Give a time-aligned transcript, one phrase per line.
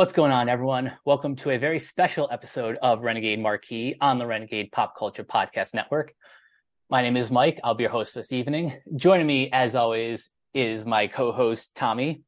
[0.00, 0.92] What's going on, everyone?
[1.04, 5.74] Welcome to a very special episode of Renegade Marquee on the Renegade Pop Culture Podcast
[5.74, 6.14] Network.
[6.88, 7.60] My name is Mike.
[7.62, 8.72] I'll be your host this evening.
[8.96, 12.22] Joining me, as always, is my co-host Tommy.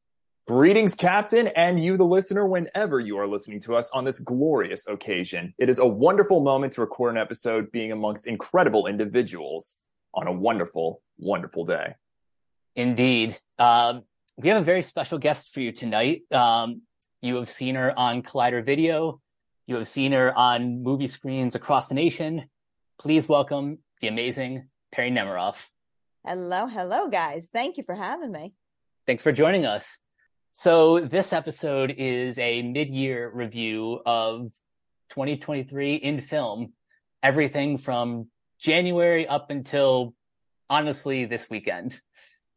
[0.45, 4.87] Greetings, Captain, and you, the listener, whenever you are listening to us on this glorious
[4.87, 5.51] occasion.
[5.57, 9.81] It is a wonderful moment to record an episode being amongst incredible individuals
[10.13, 11.95] on a wonderful, wonderful day.
[12.75, 13.35] Indeed.
[13.57, 14.03] Um,
[14.37, 16.21] we have a very special guest for you tonight.
[16.31, 16.83] Um,
[17.23, 19.21] you have seen her on Collider Video.
[19.65, 22.49] You have seen her on movie screens across the nation.
[22.99, 25.67] Please welcome the amazing Perri Nemiroff.
[26.25, 27.49] Hello, hello, guys.
[27.51, 28.51] Thank you for having me.
[29.07, 29.99] Thanks for joining us.
[30.51, 34.51] So this episode is a mid-year review of
[35.11, 36.73] 2023 in film,
[37.23, 38.27] everything from
[38.59, 40.13] January up until
[40.69, 42.01] honestly this weekend.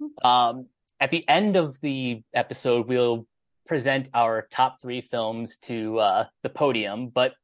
[0.00, 0.27] Hmm.
[0.27, 0.66] Um,
[0.98, 3.28] at the end of the episode, we'll
[3.66, 7.09] present our top three films to uh, the podium.
[7.09, 7.34] But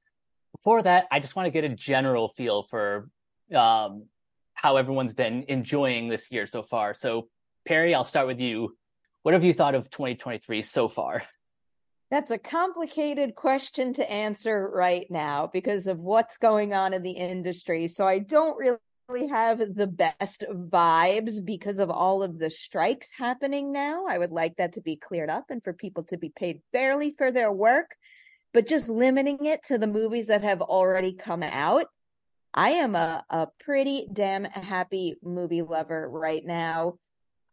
[0.57, 3.09] before that, I just want to get a general feel for
[3.55, 4.07] um,
[4.55, 6.95] how everyone's been enjoying this year so far.
[6.95, 7.29] So,
[7.67, 8.77] Perri, I'll start with you.
[9.23, 11.23] What have you thought of 2023 so far?
[12.11, 17.13] That's a complicated question to answer right now because of what's going on in the
[17.13, 17.89] industry.
[17.89, 18.77] So I don't really
[19.29, 24.07] have the best vibes because of all of the strikes happening now.
[24.09, 27.11] I would like that to be cleared up and for people to be paid fairly
[27.11, 27.91] for their work,
[28.55, 31.87] but just limiting it to the movies that have already come out.
[32.55, 36.99] I am a, a pretty damn happy movie lover right now.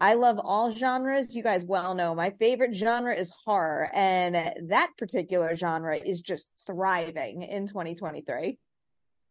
[0.01, 1.35] I love all genres.
[1.35, 4.35] You guys well know my favorite genre is horror, and
[4.69, 8.57] that particular genre is just thriving in 2023.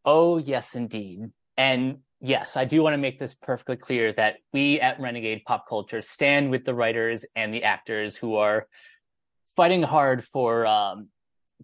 [0.05, 1.31] Oh, yes, indeed.
[1.57, 5.69] And yes, I do want to make this perfectly clear that we at Renegade Pop
[5.69, 8.67] Culture stand with the writers and the actors who are
[9.57, 11.09] fighting hard for um,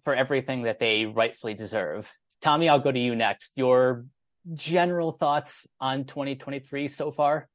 [0.03, 2.11] for everything that they rightfully deserve.
[2.41, 3.51] Tommy, I'll go to you next.
[3.55, 4.05] Your
[4.53, 7.47] general thoughts on 2023 so far?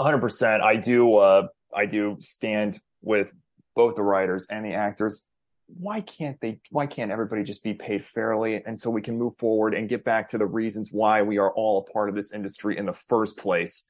[0.00, 0.60] 100%.
[0.60, 3.32] I do uh, I do stand with
[3.74, 5.26] both the writers and the actors
[5.66, 8.62] why can't they why can't everybody just be paid fairly?
[8.64, 11.52] And so we can move forward and get back to the reasons why we are
[11.52, 13.86] all a part of this industry in the first place.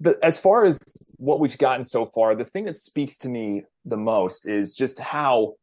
[0.00, 0.78] The, as far as
[1.18, 5.00] what we've gotten so far the thing that speaks to me the most is just
[5.00, 5.54] how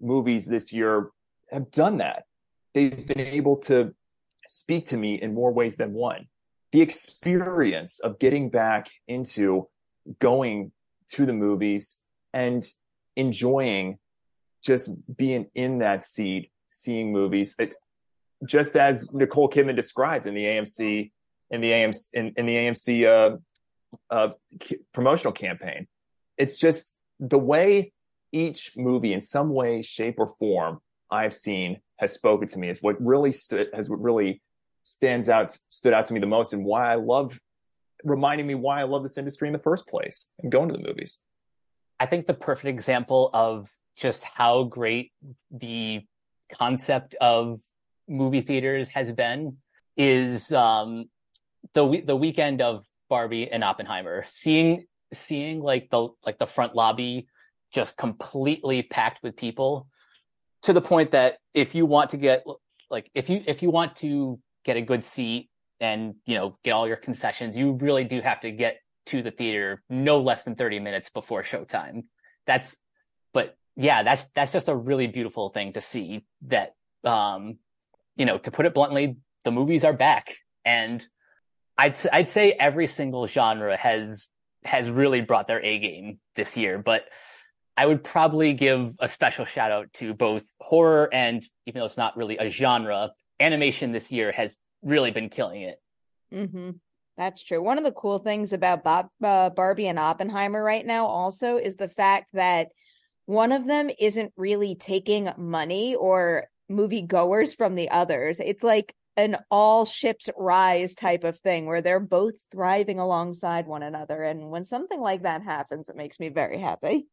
[0.00, 1.10] movies this year
[1.50, 2.24] have done that.
[2.74, 3.94] They've been able to
[4.46, 6.26] speak to me in more ways than one.
[6.72, 9.68] The experience of getting back into
[10.18, 10.72] going
[11.12, 11.98] to the movies
[12.32, 12.64] and
[13.16, 13.98] enjoying
[14.68, 17.56] just being in that seat, seeing movies.
[17.58, 17.74] It,
[18.46, 21.10] just as Nicole Kidman described in the AMC
[21.50, 23.36] in the AMC in, in the AMC uh,
[24.10, 24.28] uh,
[24.92, 25.88] promotional campaign.
[26.36, 27.92] It's just the way
[28.30, 30.78] each movie, in some way, shape, or form,
[31.10, 34.40] I've seen has spoken to me is what really stood has what really
[34.82, 37.40] stands out stood out to me the most, and why I love
[38.04, 40.86] reminding me why I love this industry in the first place and going to the
[40.86, 41.18] movies.
[41.98, 45.12] I think the perfect example of just how great
[45.50, 46.02] the
[46.56, 47.60] concept of
[48.08, 49.58] movie theaters has been
[49.96, 51.06] is um,
[51.74, 54.24] the the weekend of Barbie and Oppenheimer.
[54.28, 57.26] Seeing seeing like the like the front lobby
[57.72, 59.88] just completely packed with people
[60.62, 62.44] to the point that if you want to get
[62.90, 65.50] like if you if you want to get a good seat
[65.80, 69.30] and you know get all your concessions, you really do have to get to the
[69.30, 72.04] theater no less than 30 minutes before showtime.
[72.46, 72.76] That's
[73.32, 76.24] but yeah, that's that's just a really beautiful thing to see.
[76.48, 76.74] That
[77.04, 77.58] um,
[78.16, 81.06] you know, to put it bluntly, the movies are back, and
[81.78, 84.26] I'd I'd say every single genre has
[84.64, 86.78] has really brought their A game this year.
[86.78, 87.04] But
[87.76, 91.96] I would probably give a special shout out to both horror and, even though it's
[91.96, 95.80] not really a genre, animation this year has really been killing it.
[96.34, 96.70] Mm-hmm.
[97.16, 97.62] That's true.
[97.62, 101.76] One of the cool things about Bob, uh, Barbie and Oppenheimer right now also is
[101.76, 102.70] the fact that
[103.28, 108.40] one of them isn't really taking money or movie goers from the others.
[108.40, 113.82] It's like an all ships rise type of thing where they're both thriving alongside one
[113.82, 114.22] another.
[114.22, 117.06] And when something like that happens, it makes me very happy.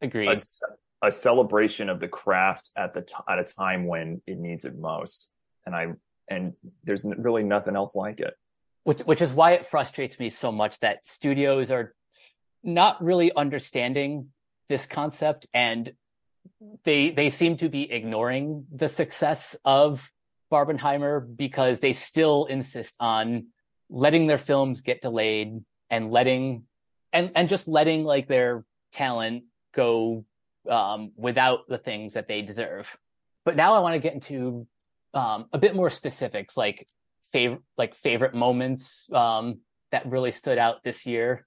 [0.00, 0.30] Agreed.
[0.30, 4.64] A, a celebration of the craft at the t- at a time when it needs
[4.64, 5.30] it most,
[5.66, 5.88] and I
[6.30, 6.54] and
[6.84, 8.32] there's really nothing else like it.
[8.84, 11.94] Which, which is why it frustrates me so much that studios are
[12.62, 14.30] not really understanding
[14.68, 15.92] this concept and
[16.84, 20.10] they they seem to be ignoring the success of
[20.50, 23.48] Barbenheimer because they still insist on
[23.90, 25.60] letting their films get delayed
[25.90, 26.64] and letting
[27.12, 29.44] and and just letting like their talent
[29.74, 30.24] go
[30.68, 32.96] um, without the things that they deserve.
[33.44, 34.66] But now I want to get into
[35.14, 36.86] um, a bit more specifics, like
[37.32, 39.60] favorite like favorite moments um,
[39.92, 41.46] that really stood out this year.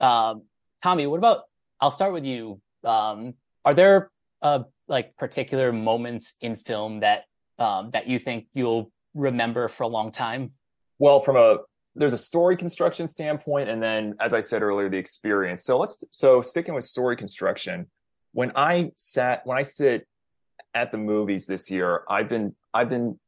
[0.00, 0.42] Um,
[0.82, 1.42] Tommy, what about?
[1.80, 2.60] I'll start with you.
[2.84, 3.34] Um,
[3.64, 4.10] are there
[4.42, 7.24] uh, like particular moments in film that
[7.58, 10.52] um, that you think you'll remember for a long time?
[10.98, 11.58] Well, from a
[11.96, 15.64] there's a story construction standpoint, and then as I said earlier, the experience.
[15.64, 17.86] So let's so sticking with story construction.
[18.32, 20.06] When I sat when I sit
[20.74, 23.18] at the movies this year, I've been I've been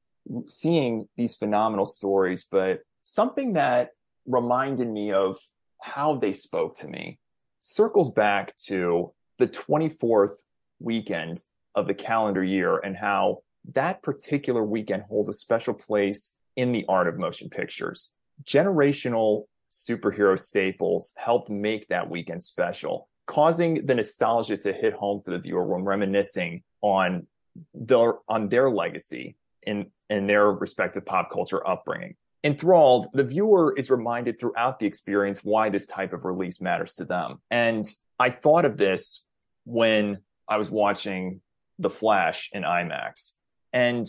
[0.46, 3.90] seeing these phenomenal stories, but something that
[4.26, 5.38] reminded me of
[5.80, 7.18] how they spoke to me
[7.66, 10.36] circles back to the 24th
[10.78, 11.42] weekend
[11.74, 13.38] of the calendar year and how
[13.72, 18.14] that particular weekend holds a special place in the art of motion pictures.
[18.44, 25.32] Generational superhero staples helped make that weekend special, causing the nostalgia to hit home for
[25.32, 27.26] the viewer when reminiscing on
[27.74, 32.14] their on their legacy in in their respective pop culture upbringing.
[32.46, 37.04] Enthralled, the viewer is reminded throughout the experience why this type of release matters to
[37.04, 37.40] them.
[37.50, 37.84] And
[38.20, 39.26] I thought of this
[39.64, 41.40] when I was watching
[41.80, 43.38] The Flash in IMAX.
[43.72, 44.06] And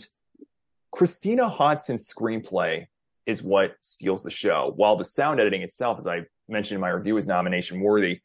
[0.92, 2.86] Christina Hodson's screenplay
[3.26, 4.72] is what steals the show.
[4.76, 8.20] While the sound editing itself, as I mentioned in my review, is nomination worthy,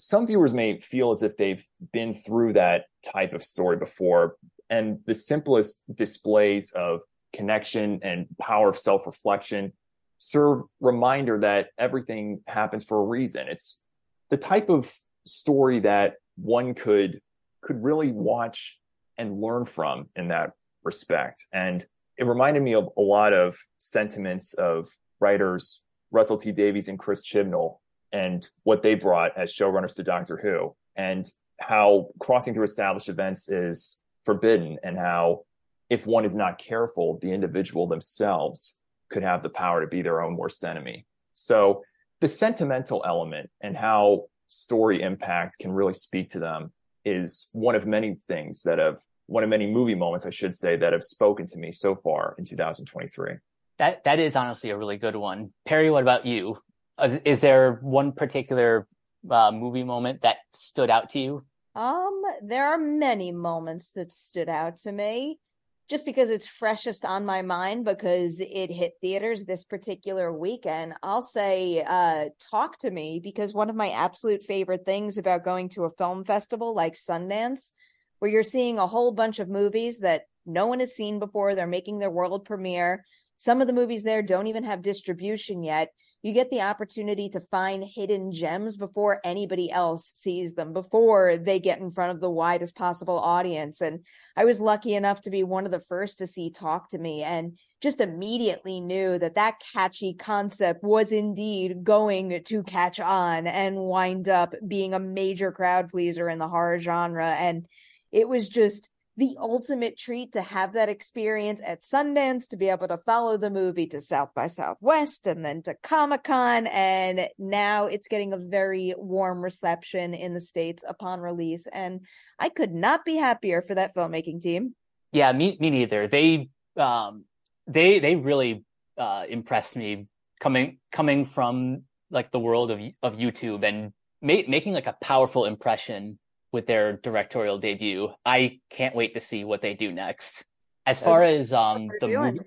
[0.00, 4.34] some viewers may feel as if they've been through that type of story before.
[4.68, 7.02] And the simplest displays of
[7.34, 9.72] connection and power of self reflection
[10.18, 13.48] serve reminder that everything happens for a reason.
[13.48, 13.82] It's
[14.30, 14.92] the type of
[15.26, 17.20] story that one could
[17.60, 18.78] could really watch
[19.18, 20.52] and learn from in that
[20.82, 21.44] respect.
[21.52, 21.84] And
[22.16, 24.88] it reminded me of a lot of sentiments of
[25.20, 27.78] writers Russell T Davies and Chris Chibnall
[28.12, 31.28] and what they brought as showrunners to Doctor Who and
[31.60, 35.44] how crossing through established events is forbidden and how
[35.90, 38.78] if one is not careful, the individual themselves
[39.10, 41.06] could have the power to be their own worst enemy.
[41.34, 41.82] So
[42.20, 46.72] the sentimental element and how story impact can really speak to them
[47.04, 50.76] is one of many things that have one of many movie moments, I should say,
[50.76, 53.36] that have spoken to me so far in 2023.
[53.78, 55.52] That that is honestly a really good one.
[55.66, 56.58] Perri, what about you?
[56.96, 58.86] Uh, is there one particular
[59.28, 61.44] uh, movie moment that stood out to you?
[61.74, 65.40] Um, there are many moments that stood out to me
[65.88, 71.22] just because it's freshest on my mind because it hit theaters this particular weekend i'll
[71.22, 75.84] say uh, talk to me because one of my absolute favorite things about going to
[75.84, 77.70] a film festival like sundance
[78.18, 81.66] where you're seeing a whole bunch of movies that no one has seen before they're
[81.66, 83.04] making their world premiere.
[83.36, 85.90] Some of the movies there don't even have distribution yet
[86.24, 91.60] you get the opportunity to find hidden gems before anybody else sees them, before they
[91.60, 93.82] get in front of the widest possible audience.
[93.82, 94.00] And
[94.34, 97.22] I was lucky enough to be one of the first to see Talk to Me
[97.22, 103.76] and just immediately knew that that catchy concept was indeed going to catch on and
[103.76, 107.32] wind up being a major crowd pleaser in the horror genre.
[107.32, 107.66] And
[108.12, 112.88] it was just the ultimate treat to have that experience at Sundance, to be able
[112.88, 116.66] to follow the movie to South by Southwest and then to Comic Con.
[116.66, 121.68] And now it's getting a very warm reception in the States upon release.
[121.72, 122.00] And
[122.40, 124.74] I could not be happier for that filmmaking team.
[125.12, 126.08] Yeah, me, me neither.
[126.08, 127.24] They, um,
[127.68, 128.64] they, they really,
[128.98, 130.08] uh, impressed me
[130.40, 135.44] coming, coming from like the world of, of YouTube and ma- making like a powerful
[135.44, 136.18] impression
[136.54, 138.08] with their directorial debut.
[138.24, 140.44] I can't wait to see what they do next.
[140.86, 142.40] As far as um the movie,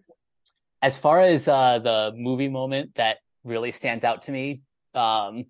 [0.82, 4.62] as far as uh the movie moment that really stands out to me,
[4.96, 5.44] um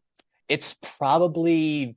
[0.49, 1.95] it's probably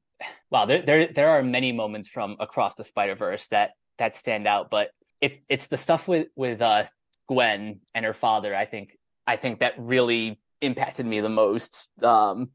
[0.50, 4.46] well there there there are many moments from across the Spider Verse that that stand
[4.46, 4.90] out, but
[5.22, 6.84] it it's the stuff with with uh
[7.26, 8.54] Gwen and her father.
[8.54, 11.88] I think I think that really impacted me the most.
[12.02, 12.50] Um,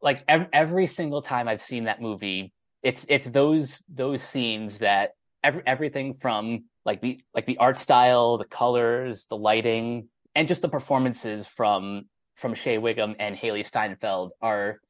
[0.00, 5.12] like every, every single time I've seen that movie, it's it's those those scenes that
[5.42, 10.62] every, everything from like the like the art style, the colors, the lighting, and just
[10.62, 12.04] the performances from
[12.36, 14.80] from Shea Whigham and Hailee Steinfeld are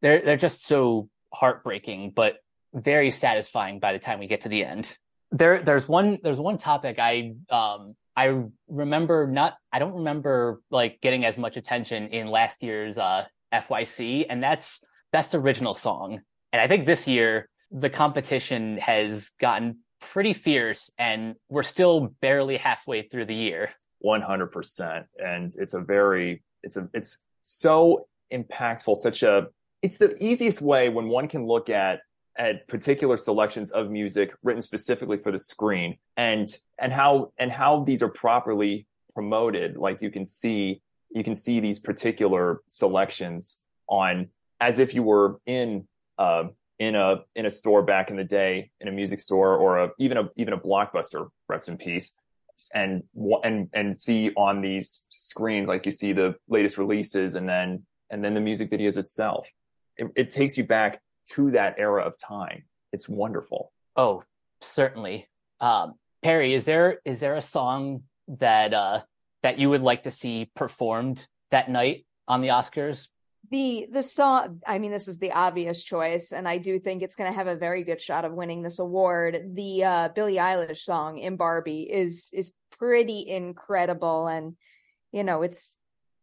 [0.00, 2.36] they're they're just so heartbreaking, but
[2.74, 4.96] very satisfying by the time we get to the end.
[5.30, 11.00] There there's one there's one topic I um I remember not I don't remember like
[11.00, 14.80] getting as much attention in last year's uh FYC and that's
[15.12, 16.20] best original song.
[16.52, 22.56] And I think this year the competition has gotten pretty fierce and we're still barely
[22.56, 23.70] halfway through the year.
[24.04, 25.04] 100%.
[25.24, 29.48] And it's a very, it's a, it's so impactful, such a,
[29.80, 32.00] it's the easiest way when one can look at
[32.36, 37.84] at particular selections of music written specifically for the screen and and how and how
[37.84, 40.80] these are properly promoted like you can see
[41.10, 44.26] you can see these particular selections on
[44.60, 45.86] as if you were in
[46.22, 46.44] uh
[46.78, 49.90] in a in a store back in the day in a music store or a
[49.98, 52.08] even a even a blockbuster rest in peace
[52.74, 53.02] and
[53.44, 57.68] and and see on these screens like you see the latest releases and then
[58.10, 59.46] and then the music videos itself
[59.96, 61.00] it, it takes you back
[61.30, 62.64] to that era of time.
[62.92, 63.72] It's wonderful.
[63.96, 64.22] Oh,
[64.60, 65.28] certainly.
[65.60, 69.02] Um, Perri, is there is there a song that uh,
[69.42, 73.08] that you would like to see performed that night on the Oscars?
[73.50, 77.16] The the song, I mean, this is the obvious choice, and I do think it's
[77.16, 79.54] going to have a very good shot of winning this award.
[79.54, 84.56] The uh, Billie Eilish song in Barbie is is pretty incredible, and
[85.10, 85.76] you know, it's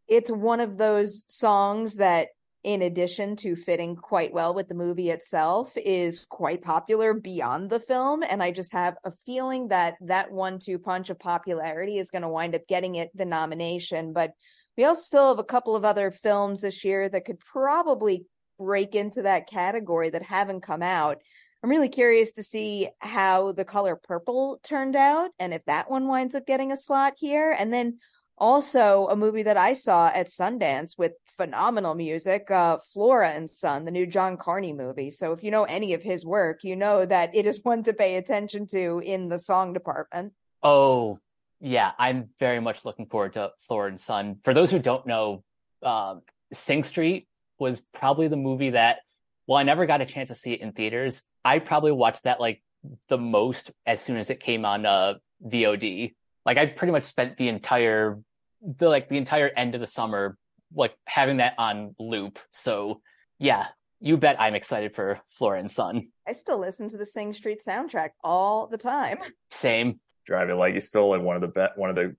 [0.08, 2.30] it's one of those songs that
[2.64, 7.80] in addition to fitting quite well with the movie itself, is quite popular beyond the
[7.80, 8.22] film.
[8.22, 12.24] And I just have a feeling that that one two punch of popularity is going
[12.24, 14.12] to wind up getting it the nomination.
[14.12, 14.34] But
[14.80, 18.26] we also still have a couple of other films this year that could probably
[18.58, 21.18] break into that category that haven't come out.
[21.62, 26.08] I'm really curious to see how the color purple turned out and if that one
[26.08, 27.54] winds up getting a slot here.
[27.60, 28.00] And then
[28.38, 33.84] also a movie that I saw at Sundance with phenomenal music, uh, Flora and Son,
[33.84, 35.12] the new John Carney movie.
[35.12, 37.92] So if you know any of his work, you know that it is one to
[37.92, 40.32] pay attention to in the song department.
[40.64, 41.20] Oh,
[41.62, 44.38] yeah, I'm very much looking forward to Flora and Son.
[44.44, 45.44] For those who don't know,
[45.84, 46.22] um,
[46.54, 49.00] Sing Street was probably the movie that,
[49.48, 51.22] well, I never got a chance to see it in theaters.
[51.44, 52.62] I probably watched that like
[53.10, 56.16] the most as soon as it came on uh, VOD.
[56.46, 58.20] Like I pretty much spent the entire
[58.62, 60.38] the like the entire end of the summer
[60.74, 62.39] like having that on loop.
[62.51, 63.01] So
[63.38, 63.68] yeah,
[64.00, 66.10] you bet I'm excited for Flora and Son.
[66.28, 69.20] I still listen to the Sing Street soundtrack all the time.
[69.51, 70.00] Same.
[70.30, 72.16] Drive It Like You Stole It, one of the best, one of the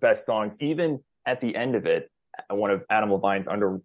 [0.00, 0.60] best songs.
[0.60, 2.10] Even at the end of it,
[2.50, 3.80] one of Adam Levine's under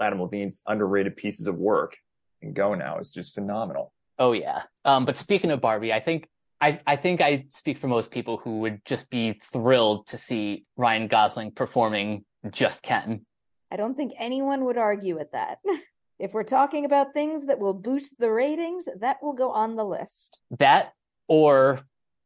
[0.00, 1.96] Adam Levine's underrated pieces of work.
[2.42, 3.92] And Go Now is just phenomenal.
[4.18, 4.64] Oh yeah.
[4.84, 6.28] Um, but speaking of Barbie, I think
[6.60, 10.64] I, I think I speak for most people who would just be thrilled to see
[10.76, 13.24] Ryan Gosling performing Just Ken.
[13.70, 15.58] I don't think anyone would argue with that.
[16.18, 19.84] if we're talking about things that will boost the ratings, that will go on the
[19.84, 20.38] list.
[20.58, 20.92] That
[21.28, 21.80] or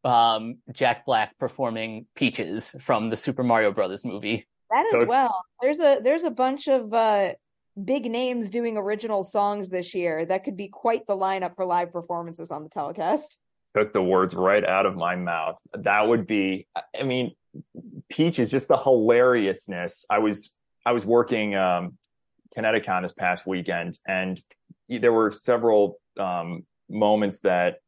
[0.06, 4.46] um, Jack Black performing Peaches from the Super Mario Brothers movie.
[4.70, 5.44] That as well.
[5.60, 7.34] There's a there's a bunch of uh,
[7.82, 10.25] big names doing original songs this year.
[10.25, 13.38] That could be quite the lineup for live performances on the telecast
[13.76, 15.60] took the words right out of my mouth.
[15.75, 16.66] That would be,
[16.98, 17.32] I mean,
[18.08, 20.06] Peach is just the hilariousness.
[20.10, 21.98] I was, I was working, um,
[22.54, 24.40] Connecticut this past weekend and
[24.88, 27.78] there were several, um, moments that,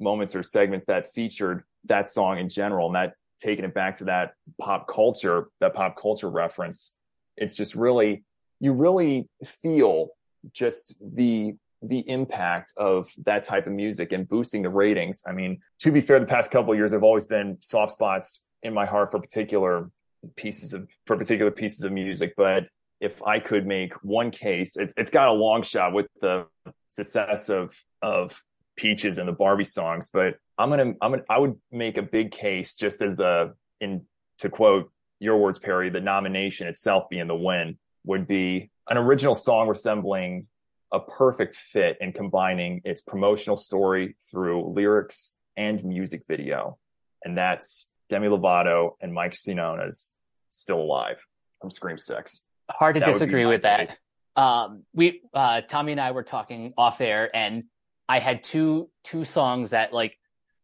[0.00, 4.04] moments or segments that featured that song in general and that taking it back to
[4.04, 6.98] that pop culture, that pop culture reference.
[7.36, 8.24] It's just really,
[8.60, 10.10] you really feel
[10.52, 15.22] just the the impact of that type of music and boosting the ratings.
[15.26, 18.74] I mean, to be fair, the past couple years have always been soft spots in
[18.74, 19.90] my heart for particular
[20.34, 22.34] pieces of for particular pieces of music.
[22.36, 22.66] But
[23.00, 26.46] if I could make one case, it's it's got a long shot with the
[26.88, 28.42] success of of
[28.78, 30.08] Peaches and the Barbie songs.
[30.10, 34.06] But I'm gonna I'm gonna I would make a big case just as the in
[34.38, 39.34] to quote your words, Perri, the nomination itself being the win would be an original
[39.34, 40.46] song resembling
[40.92, 46.78] a perfect fit in combining its promotional story through lyrics and music video.
[47.24, 50.16] And that's Demi Lovato and Mike Shinoda's
[50.50, 51.24] Still Alive
[51.60, 52.46] from Scream 6.
[52.70, 53.94] Hard to that disagree with that.
[54.36, 57.64] Um, we, uh, Tommy and I were talking off air and
[58.08, 60.18] I had two, two songs that like,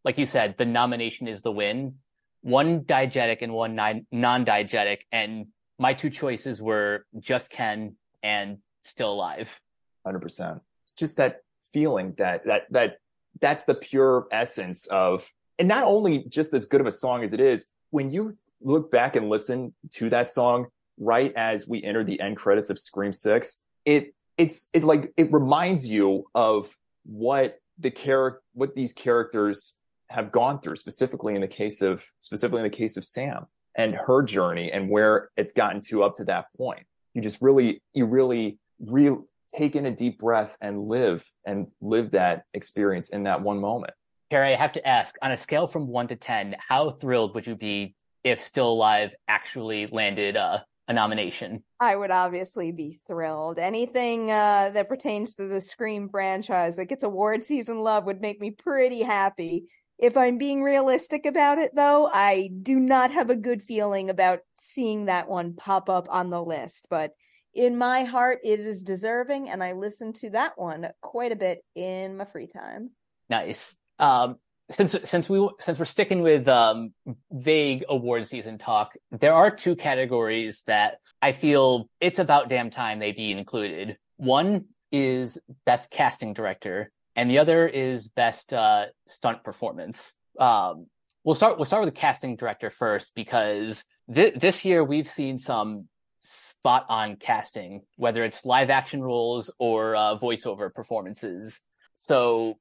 [0.05, 1.97] like you said, the nomination is the win.
[2.43, 4.99] One diegetic and one non-diegetic.
[5.13, 5.47] And
[5.79, 9.59] my two choices were Just Ken and Still Alive.
[10.05, 10.61] Hundred percent.
[10.83, 11.41] It's just that
[11.73, 12.99] feeling that that that
[13.41, 17.33] that's the pure essence of, and not only just as good of a song as
[17.33, 17.67] it is.
[17.91, 20.67] When you look back and listen to that song
[20.99, 25.33] right as we enter the end credits of Scream Six, it it's it like it
[25.33, 29.79] reminds you of what the character what these characters
[30.11, 33.95] have gone through specifically in the case of specifically in the case of Sam and
[33.95, 36.87] her journey and where it's gotten to up to that point.
[37.15, 42.13] You just really you really real take in a deep breath and live and live
[42.13, 43.93] that experience in that one moment.
[44.31, 47.47] Harry, I have to ask on a scale from one to 10, how thrilled would
[47.47, 47.95] you be
[48.25, 51.63] if Still Alive actually landed uh, a nomination.
[51.81, 53.59] I would obviously be thrilled.
[53.59, 58.41] Anything uh, that pertains to the Scream franchise that gets award season love would make
[58.41, 59.65] me pretty happy.
[59.99, 64.41] If I'm being realistic about it, though, I do not have a good feeling about
[64.57, 66.89] seeing that one pop up on the list.
[66.91, 67.13] But
[67.55, 71.65] in my heart, it is deserving, and I listen to that one quite a bit
[71.77, 72.91] in my free time.
[73.31, 73.77] Nice.
[74.01, 74.37] Um,
[74.71, 76.93] since since we since we're sticking with um,
[77.31, 82.99] vague award season talk, there are two categories that I feel it's about damn time
[82.99, 83.99] they be included.
[84.17, 90.15] One is best casting director, and the other is best uh, stunt performance.
[90.39, 90.87] Um,
[91.25, 95.39] we'll start we'll start with the casting director first because th- this year we've seen
[95.39, 95.89] some
[96.23, 101.61] spot on casting, whether it's live action roles or uh, voiceover performances.
[101.97, 102.57] So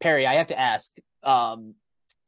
[0.00, 0.92] Perri, I have to ask,
[1.26, 1.74] um,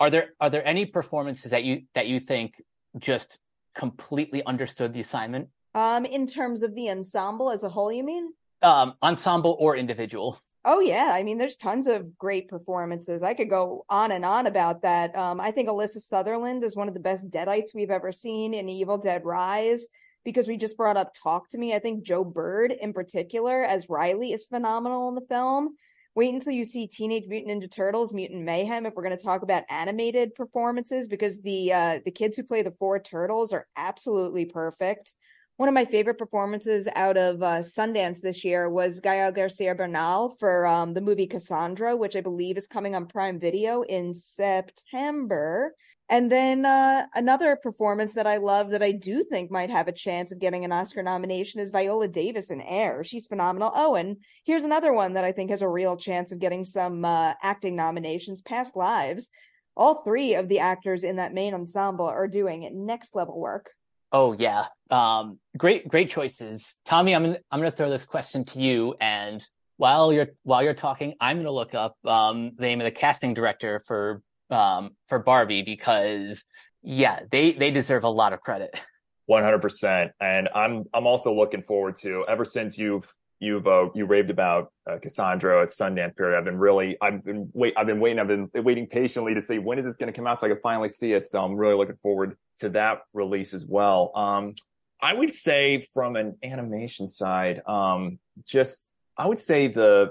[0.00, 2.62] are there are there any performances that you that you think
[2.98, 3.38] just
[3.74, 5.48] completely understood the assignment?
[5.74, 8.32] Um, in terms of the ensemble as a whole, you mean?
[8.62, 10.38] Um, ensemble or individual?
[10.64, 13.22] Oh yeah, I mean, there's tons of great performances.
[13.22, 15.16] I could go on and on about that.
[15.16, 18.68] Um, I think Alyssa Sutherland is one of the best Deadites we've ever seen in
[18.68, 19.86] Evil Dead Rise
[20.24, 21.74] because we just brought up Talk to Me.
[21.74, 25.76] I think Joe Bird in particular as Riley is phenomenal in the film.
[26.18, 29.42] Wait until you see Teenage Mutant Ninja Turtles: Mutant Mayhem if we're going to talk
[29.42, 34.44] about animated performances because the uh, the kids who play the four turtles are absolutely
[34.44, 35.14] perfect.
[35.58, 40.36] One of my favorite performances out of uh, Sundance this year was Gael Garcia Bernal
[40.38, 45.74] for um, the movie Cassandro, which I believe is coming on Prime Video in September.
[46.08, 49.92] And then uh, another performance that I love that I do think might have a
[49.92, 53.02] chance of getting an Oscar nomination is Viola Davis in Air.
[53.02, 53.72] She's phenomenal.
[53.74, 57.04] Oh, and here's another one that I think has a real chance of getting some
[57.04, 59.28] uh, acting nominations Past Lives.
[59.76, 63.70] All three of the actors in that main ensemble are doing next level work.
[64.10, 67.14] Oh yeah, um, great great choices, Tommy.
[67.14, 69.44] I'm I'm going to throw this question to you, and
[69.76, 72.90] while you're while you're talking, I'm going to look up um, the name of the
[72.90, 76.42] casting director for um, for Barbie because
[76.82, 78.80] yeah, they they deserve a lot of credit.
[79.26, 83.88] One hundred percent, and I'm I'm also looking forward to ever since you've you've uh,
[83.94, 86.36] you raved about uh, Cassandro at Sundance period.
[86.36, 89.58] I've been really I've been wait I've been waiting I've been waiting patiently to see
[89.58, 91.26] when is this going to come out so I can finally see it.
[91.26, 94.12] So I'm really looking forward to that release as well.
[94.14, 94.54] Um,
[95.00, 100.10] I would say from an animation side, um, just I would say the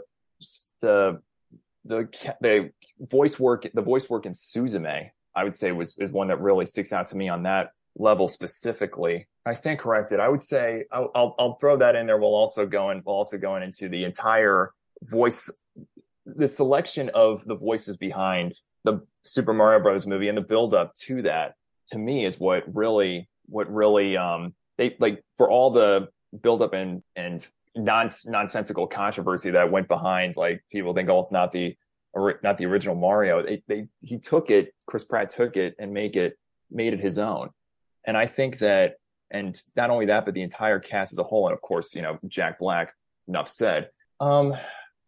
[0.82, 1.22] the
[1.86, 6.30] the the voice work, the voice work in Suzume, I would say was is one
[6.30, 9.28] that really sticks out to me on that level specifically.
[9.46, 10.20] I stand corrected.
[10.20, 12.18] I would say I'll, I'll, I'll throw that in there.
[12.18, 13.02] We'll also go in.
[13.06, 15.50] We'll also go into the entire voice,
[16.26, 20.96] the selection of the voices behind the Super Mario Brothers movie and the build up
[20.96, 21.56] to that.
[21.92, 26.10] To me, is what really, what really, um, they like for all the
[26.42, 30.36] build up and and non nonsensical controversy that went behind.
[30.36, 31.78] Like people think, oh, it's not the
[32.14, 33.44] or not the original Mario.
[33.44, 36.38] They, they, he took it, Chris Pratt took it and make it,
[36.72, 37.50] made it his own.
[38.08, 38.96] And I think that,
[39.30, 42.02] and not only that, but the entire cast as a whole, and of course, you
[42.02, 42.94] know, Jack Black,
[43.28, 43.90] enough said.
[44.22, 44.56] Um,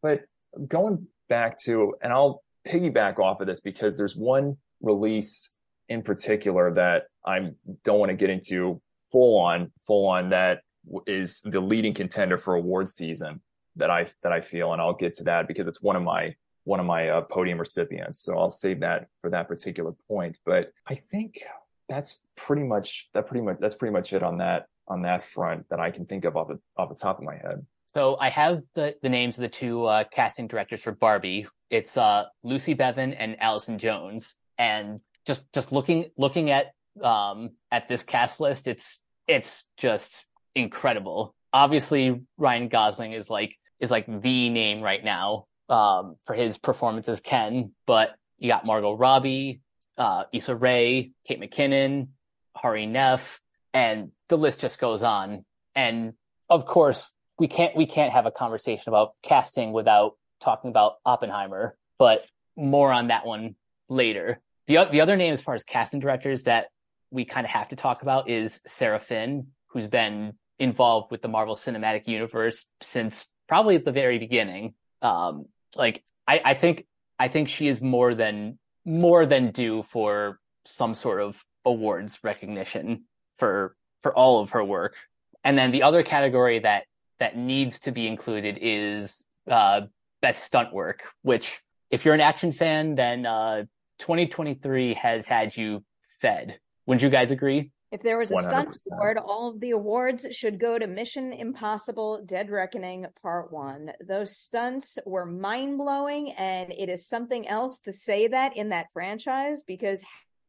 [0.02, 0.24] but
[0.68, 5.56] going back to, and I'll piggyback off of this because there's one release
[5.88, 7.52] in particular that I
[7.84, 8.82] don't want to get into
[9.12, 10.62] full on, full on that
[11.08, 13.42] is the leading contender for award season
[13.78, 16.36] that I, that I feel, and I'll get to that because it's one of my
[16.66, 18.20] one of my uh, podium recipients.
[18.20, 20.38] So I'll save that for that particular point.
[20.46, 21.42] But I think
[21.90, 25.68] that's pretty much that pretty much that's pretty much it on that on that front
[25.70, 27.66] that I can think of off the off the top of my head.
[27.94, 31.48] So I have the the names of the two uh, casting directors for Barbie.
[31.70, 34.36] It's uh, Lucy Bevan and Allison Jones.
[34.58, 36.68] And just just looking looking at
[37.02, 40.26] um at this cast list, it's it's just
[40.56, 41.36] incredible.
[41.52, 47.08] Obviously, Ryan Gosling is like is like the name right now um, for his performance
[47.10, 49.62] as Ken, but you got Margot Robbie,
[50.00, 52.08] uh, Issa Rae, Kate McKinnon,
[52.56, 53.42] Hari Nef,
[53.74, 55.46] and the list just goes on.
[55.76, 56.14] And
[56.50, 57.06] of course,
[57.38, 62.92] we can't we can't have a conversation about casting without talking about Oppenheimer, but more
[62.92, 63.56] on that one
[63.88, 64.42] later.
[64.68, 66.68] The the other name as far as casting directors that
[67.12, 71.28] we kind of have to talk about is Sarah Finn, who's been involved with the
[71.28, 74.74] Marvel Cinematic Universe since probably at the very beginning.
[75.02, 76.86] Um, like I, I think
[77.18, 83.06] I think she is more than more than due for some sort of awards recognition
[83.36, 84.96] for for all of her work.
[85.44, 86.84] And then the other category that
[87.20, 89.82] that needs to be included is uh,
[90.22, 91.62] best stunt work, which
[91.92, 93.64] if you're an action fan, then uh,
[94.00, 95.84] 2023 has had you
[96.22, 96.60] fed.
[96.86, 97.72] Wouldn't you guys agree?
[97.92, 98.94] If there was a stunt 100%.
[98.94, 103.92] award, all of the awards should go to Mission Impossible Dead Reckoning Part 1.
[104.08, 108.92] Those stunts were mind blowing, and it is something else to say that in that
[108.94, 110.02] franchise because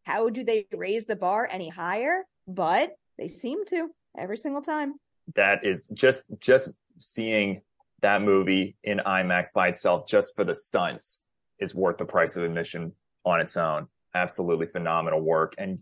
[0.02, 2.24] how do they raise the bar any higher?
[2.46, 4.94] But they seem to every single time.
[5.34, 7.62] that is just just seeing
[8.00, 11.26] that movie in IMAX by itself just for the stunts
[11.58, 12.92] is worth the price of admission
[13.24, 13.86] on its own.
[14.14, 15.54] Absolutely phenomenal work.
[15.58, 15.78] And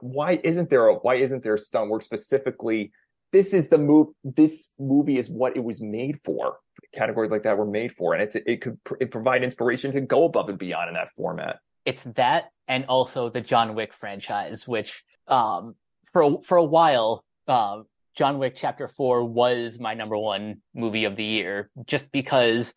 [0.00, 2.92] why isn't there a why isn't there a stunt work specifically?
[3.32, 4.08] This is the move.
[4.22, 6.58] This movie is what it was made for.
[6.94, 10.00] Categories like that were made for, and it's it could pr- it provide inspiration to
[10.00, 11.60] go above and beyond in that format.
[11.84, 15.74] it's that and also the John Wick franchise, which um
[16.12, 21.16] for for a while, um John Wick Chapter Four was my number one movie of
[21.16, 22.74] the year, just because,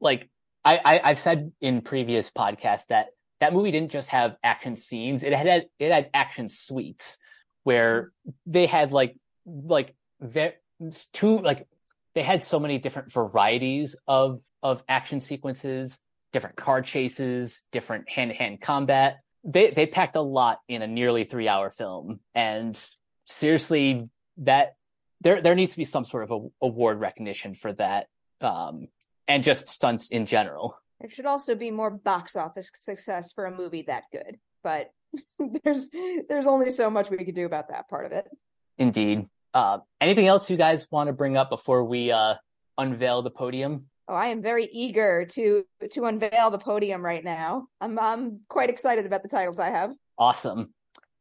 [0.00, 0.28] like
[0.64, 3.08] I, I I've said in previous podcasts that
[3.44, 7.18] that movie didn't just have action scenes; it had it had action suites
[7.62, 8.12] where
[8.46, 9.94] they had like like
[11.12, 11.68] two like
[12.14, 15.98] they had so many different varieties of of action sequences
[16.34, 19.20] different car chases, different hand-to-hand combat.
[19.44, 22.78] They they packed a lot in a nearly three-hour film, and
[23.24, 24.74] seriously, that
[25.20, 28.08] there there needs to be some sort of a, award recognition for that,
[28.40, 28.88] um,
[29.28, 30.76] and just stunts in general.
[31.00, 34.38] There should also be more box office success for a movie that good.
[34.62, 34.90] But
[35.64, 35.88] there's
[36.28, 38.26] there's only so much we can do about that part of it.
[38.78, 39.28] Indeed.
[39.52, 42.34] Uh, anything else you guys want to bring up before we uh,
[42.76, 43.86] unveil the podium?
[44.08, 47.68] Oh, I am very eager to to unveil the podium right now.
[47.80, 49.92] I'm I'm quite excited about the titles I have.
[50.18, 50.74] Awesome.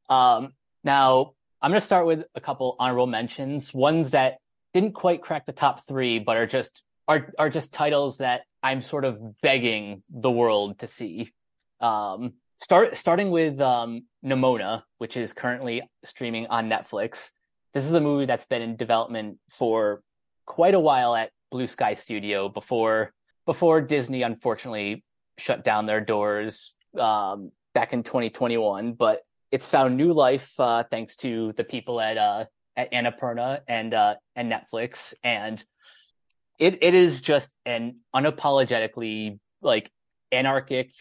[0.09, 4.37] Um, now I'm going to start with a couple honorable mentions, ones that
[4.73, 8.81] didn't quite crack the top three, but are just are are just titles that I'm
[8.81, 11.33] sort of begging the world to see.
[11.81, 17.29] Um, start starting with um, Nimona, which is currently streaming on Netflix.
[17.73, 20.01] This is a movie that's been in development for
[20.45, 23.11] quite a while at Blue Sky Studio before
[23.45, 25.03] before Disney unfortunately
[25.37, 28.93] shut down their doors um, back in 2021.
[28.93, 29.21] But
[29.51, 32.45] it's found new life uh, thanks to the people at uh,
[32.75, 35.63] at Annapurna and uh, and Netflix, and
[36.63, 39.91] it it is just an unapologetically like
[40.31, 40.91] anarchic,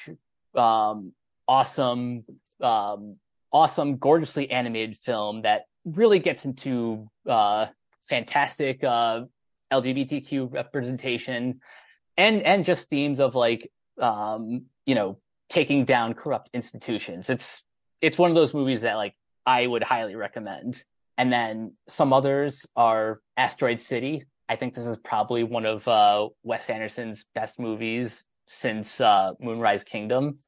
[0.57, 1.13] um,
[1.47, 2.25] awesome,
[2.61, 3.17] um,
[3.53, 7.67] awesome, gorgeously animated film that really gets into uh,
[8.09, 9.23] fantastic uh,
[9.71, 11.61] LGBTQ representation
[12.17, 13.71] and and just themes of like
[14.01, 17.31] um, you know taking down corrupt institutions.
[17.31, 17.63] It's
[18.01, 19.15] it's one of those movies that like
[19.47, 20.83] I would highly recommend.
[21.17, 24.25] And then some others are Asteroid City.
[24.49, 29.85] I think this is probably one of uh, Wes Anderson's best movies since uh, Moonrise
[29.85, 30.39] Kingdom.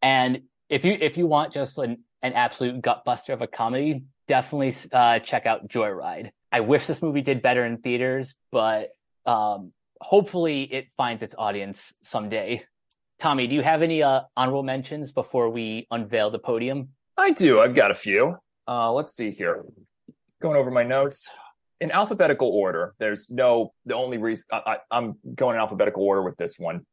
[0.00, 4.04] And if you if you want just an, an absolute gut buster of a comedy,
[4.26, 6.30] definitely uh, check out Joyride.
[6.50, 8.90] I wish this movie did better in theaters, but
[9.26, 12.64] um, hopefully it finds its audience someday.
[13.18, 16.88] Tommy, do you have any uh, honorable mentions before we unveil the podium?
[17.16, 17.60] I do.
[17.60, 18.36] I've got a few.
[18.66, 19.64] Uh, let's see here.
[20.40, 21.30] Going over my notes
[21.82, 22.94] in alphabetical order.
[22.98, 26.86] There's no the only reason I, I'm going in alphabetical order with this one.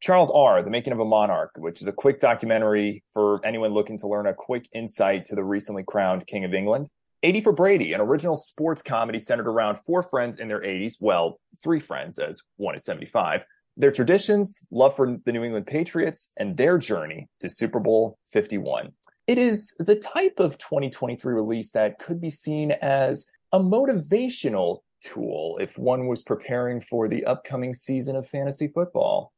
[0.00, 0.62] Charles R.
[0.62, 4.28] The Making of a Monarch, which is a quick documentary for anyone looking to learn
[4.28, 6.86] a quick insight to the recently crowned King of England.
[7.24, 10.94] 80 for Brady, an original sports comedy centered around four friends in their 80s.
[11.00, 13.44] Well, three friends, as one is 75.
[13.76, 18.92] Their traditions, love for the New England Patriots, and their journey to Super Bowl 51.
[19.26, 25.58] It is the type of 2023 release that could be seen as a motivational tool
[25.60, 29.32] if one was preparing for the upcoming season of fantasy football.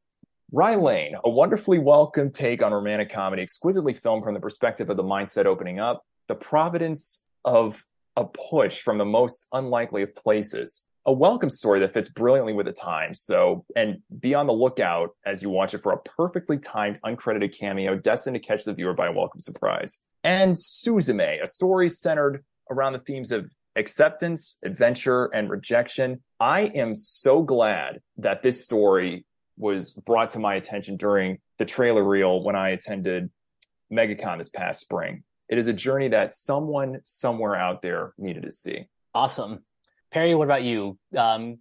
[0.53, 4.97] Rye Lane, a wonderfully welcome take on romantic comedy, exquisitely filmed from the perspective of
[4.97, 7.85] the mindset opening up, the providence of
[8.17, 10.89] a push from the most unlikely of places.
[11.07, 13.23] A welcome story that fits brilliantly with the times.
[13.23, 17.57] So, and be on the lookout as you watch it for a perfectly timed, uncredited
[17.57, 20.05] cameo destined to catch the viewer by a welcome surprise.
[20.25, 26.21] And Suzume, a story centered around the themes of acceptance, adventure, and rejection.
[26.39, 32.05] I am so glad that this story was brought to my attention during the trailer
[32.05, 33.31] reel when I attended
[33.93, 35.25] MegaCon this past spring.
[35.49, 38.87] It is a journey that someone somewhere out there needed to see.
[39.15, 39.65] Awesome.
[40.13, 40.97] Perri, what about you?
[41.17, 41.59] Um,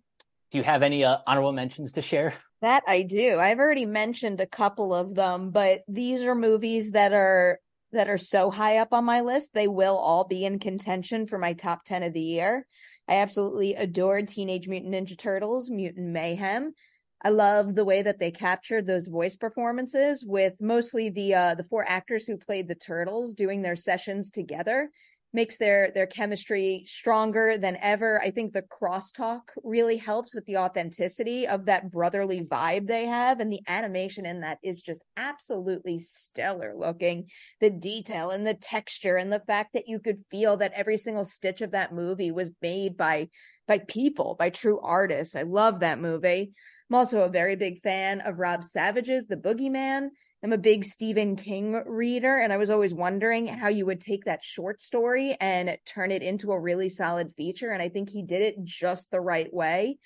[0.52, 2.34] do you have any uh, honorable mentions to share?
[2.62, 3.40] That I do.
[3.40, 7.60] I've already mentioned a couple of them, but these are movies that are
[7.92, 9.50] that are so high up on my list.
[9.54, 12.66] They will all be in contention for my top 10 of the year.
[13.08, 16.74] I absolutely adored Teenage Mutant Ninja Turtles, Mutant Mayhem.
[17.22, 21.66] I love the way that they captured those voice performances with mostly the uh the
[21.66, 24.90] four actors who played the turtles doing their sessions together.
[25.34, 28.22] Makes their their chemistry stronger than ever.
[28.22, 33.40] I think the crosstalk really helps with the authenticity of that brotherly vibe they have
[33.40, 37.30] and the animation in that is just absolutely stellar looking.
[37.62, 41.26] The detail and the texture and the fact that you could feel that every single
[41.26, 43.30] stitch of that movie was made by
[43.68, 45.36] by people, by true artists.
[45.36, 46.54] I love that movie.
[46.90, 50.10] I'm also a very big fan of Rob Savage's The Boogeyman
[50.42, 54.24] I'm a big Stephen King reader, and I was always wondering how you would take
[54.24, 57.72] that short story and turn it into a really solid feature.
[57.72, 59.98] And I think he did it just the right way,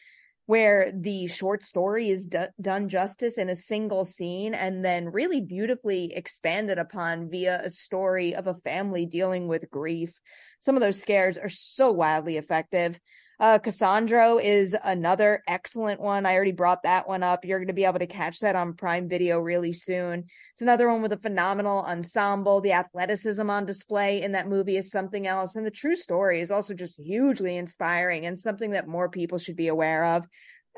[0.47, 2.27] where the short story is
[2.59, 8.33] done justice in a single scene and then really beautifully expanded upon via a story
[8.33, 10.19] of a family dealing with grief.
[10.61, 12.99] Some of those scares are so wildly effective.
[13.39, 16.25] Uh, Cassandro is another excellent one.
[16.25, 17.43] I already brought that one up.
[17.43, 20.25] You're going to be able to catch that on Prime Video really soon.
[20.53, 22.61] It's another one with a phenomenal ensemble.
[22.61, 25.55] The athleticism on display in that movie is something else.
[25.55, 29.55] And the true story is also just hugely inspiring and something that more people should
[29.55, 30.27] be aware of.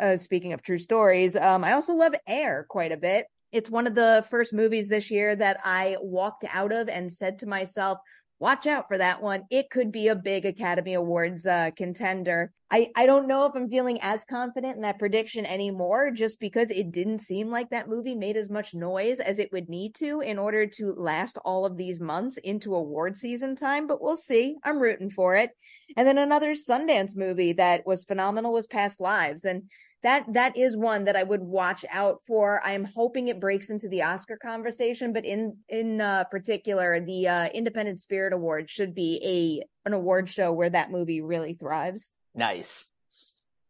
[0.02, 3.28] Uh, speaking of true stories, um, I also love Air quite a bit.
[3.52, 7.40] It's one of the first movies this year that I walked out of and said
[7.40, 8.00] to myself,
[8.40, 9.44] watch out for that one.
[9.50, 12.52] It could be a big Academy Awards uh, contender.
[12.72, 16.72] I, I don't know if I'm feeling as confident in that prediction anymore, just because
[16.72, 20.22] it didn't seem like that movie made as much noise as it would need to
[20.22, 23.88] in order to last all of these months into award season time.
[23.88, 24.56] But we'll see.
[24.64, 25.52] I'm rooting for it.
[25.96, 29.46] And then another Sundance movie that was phenomenal was Past Lives.
[29.46, 29.70] And
[30.06, 32.62] that that is one that I would watch out for.
[32.64, 37.46] I'm hoping it breaks into the Oscar conversation, but in in uh, particular, the uh,
[37.48, 42.12] Independent Spirit Award should be a an award show where that movie really thrives.
[42.36, 42.88] Nice.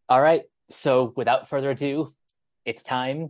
[0.10, 0.44] All right.
[0.70, 2.14] So without further ado,
[2.66, 3.30] it's time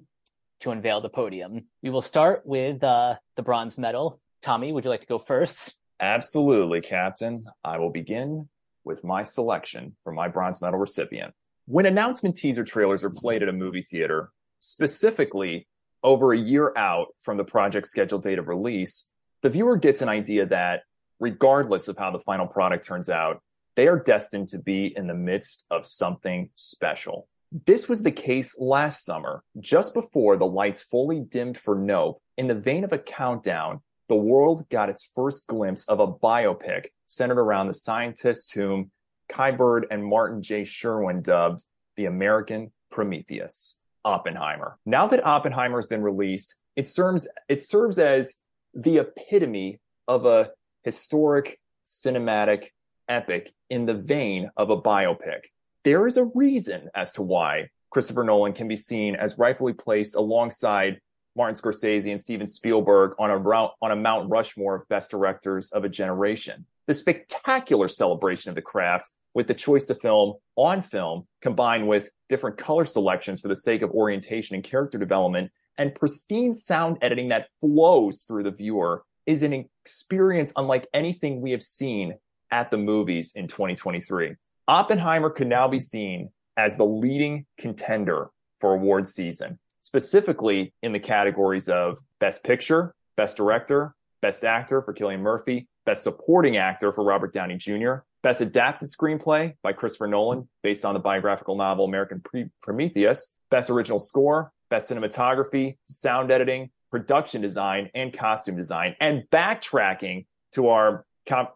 [0.62, 1.66] to unveil the podium.
[1.84, 4.20] We will start with uh, the bronze medal.
[4.42, 5.76] Tommy, would you like to go first?
[6.00, 7.46] Absolutely, Captain.
[7.64, 8.50] I will begin
[8.84, 11.36] with my selection for my bronze medal recipient.
[11.68, 15.68] When announcement teaser trailers are played at a movie theater, specifically
[16.04, 20.10] over a year out from the project's scheduled date of release, the viewer gets an
[20.10, 20.84] idea that,
[21.20, 23.42] regardless of how the final product turns out,
[23.76, 27.28] they are destined to be in the midst of something special.
[27.66, 32.22] This was the case last summer, just before the lights fully dimmed for Nope.
[32.38, 36.90] In the vein of a countdown, the world got its first glimpse of a biopic
[37.08, 38.92] centered around the scientist whom
[39.30, 40.64] Kai Bird and Martin J.
[40.64, 41.64] Sherwin dubbed
[41.98, 44.78] the American Prometheus, Oppenheimer.
[44.86, 50.52] Now that Oppenheimer has been released, it serves it serves as the epitome of a
[50.84, 52.68] historic cinematic
[53.08, 55.46] epic in the vein of a biopic.
[55.84, 60.16] There is a reason as to why Christopher Nolan can be seen as rightfully placed
[60.16, 61.00] alongside
[61.36, 63.38] Martin Scorsese and Steven Spielberg on a
[63.82, 68.62] on a Mount Rushmore of best directors of a generation the spectacular celebration of the
[68.62, 73.56] craft with the choice to film on film combined with different color selections for the
[73.56, 79.04] sake of orientation and character development and pristine sound editing that flows through the viewer
[79.26, 82.14] is an experience unlike anything we have seen
[82.52, 84.36] at the movies in 2023.
[84.68, 91.00] Oppenheimer could now be seen as the leading contender for award season, specifically in the
[91.00, 97.04] categories of Best Picture, Best Director, Best Actor for Cillian Murphy, Best Supporting Actor for
[97.04, 102.24] Robert Downey Jr., Best Adapted Screenplay by Christopher Nolan, based on the biographical novel American
[102.62, 108.96] Prometheus, Best Original Score, Best Cinematography, Sound Editing, Production Design, and Costume Design.
[109.00, 111.06] And backtracking to our